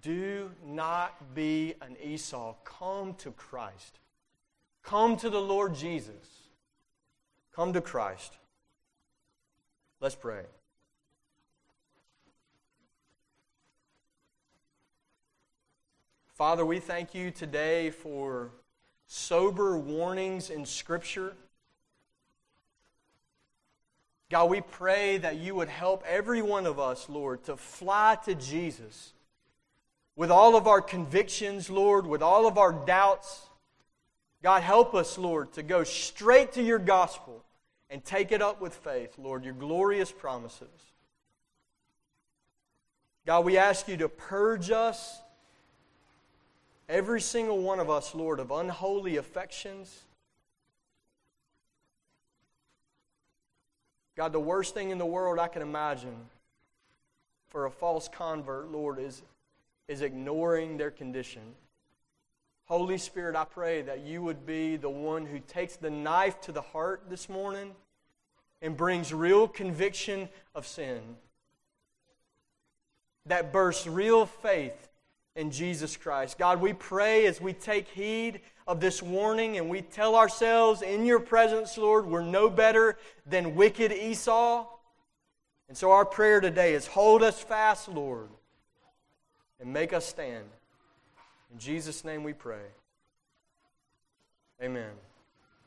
[0.00, 2.54] Do not be an Esau.
[2.64, 3.98] Come to Christ.
[4.82, 6.50] Come to the Lord Jesus.
[7.54, 8.32] Come to Christ.
[10.00, 10.44] Let's pray.
[16.34, 18.50] Father, we thank you today for
[19.12, 21.34] sober warnings in Scripture.
[24.30, 28.34] God, we pray that you would help every one of us, Lord, to fly to
[28.34, 29.12] Jesus
[30.16, 33.48] with all of our convictions, Lord, with all of our doubts.
[34.42, 37.44] God, help us, Lord, to go straight to your gospel
[37.90, 40.68] and take it up with faith, Lord, your glorious promises.
[43.26, 45.21] God, we ask you to purge us
[46.88, 50.02] Every single one of us, Lord, of unholy affections.
[54.16, 56.16] God, the worst thing in the world I can imagine
[57.48, 59.22] for a false convert, Lord, is,
[59.88, 61.42] is ignoring their condition.
[62.66, 66.52] Holy Spirit, I pray that you would be the one who takes the knife to
[66.52, 67.72] the heart this morning
[68.60, 71.00] and brings real conviction of sin,
[73.26, 74.88] that bursts real faith
[75.36, 76.38] in Jesus Christ.
[76.38, 81.06] God, we pray as we take heed of this warning and we tell ourselves in
[81.06, 82.96] your presence, Lord, we're no better
[83.26, 84.66] than wicked Esau.
[85.68, 88.28] And so our prayer today is hold us fast, Lord,
[89.60, 90.44] and make us stand.
[91.52, 92.66] In Jesus' name we pray.
[94.62, 94.92] Amen.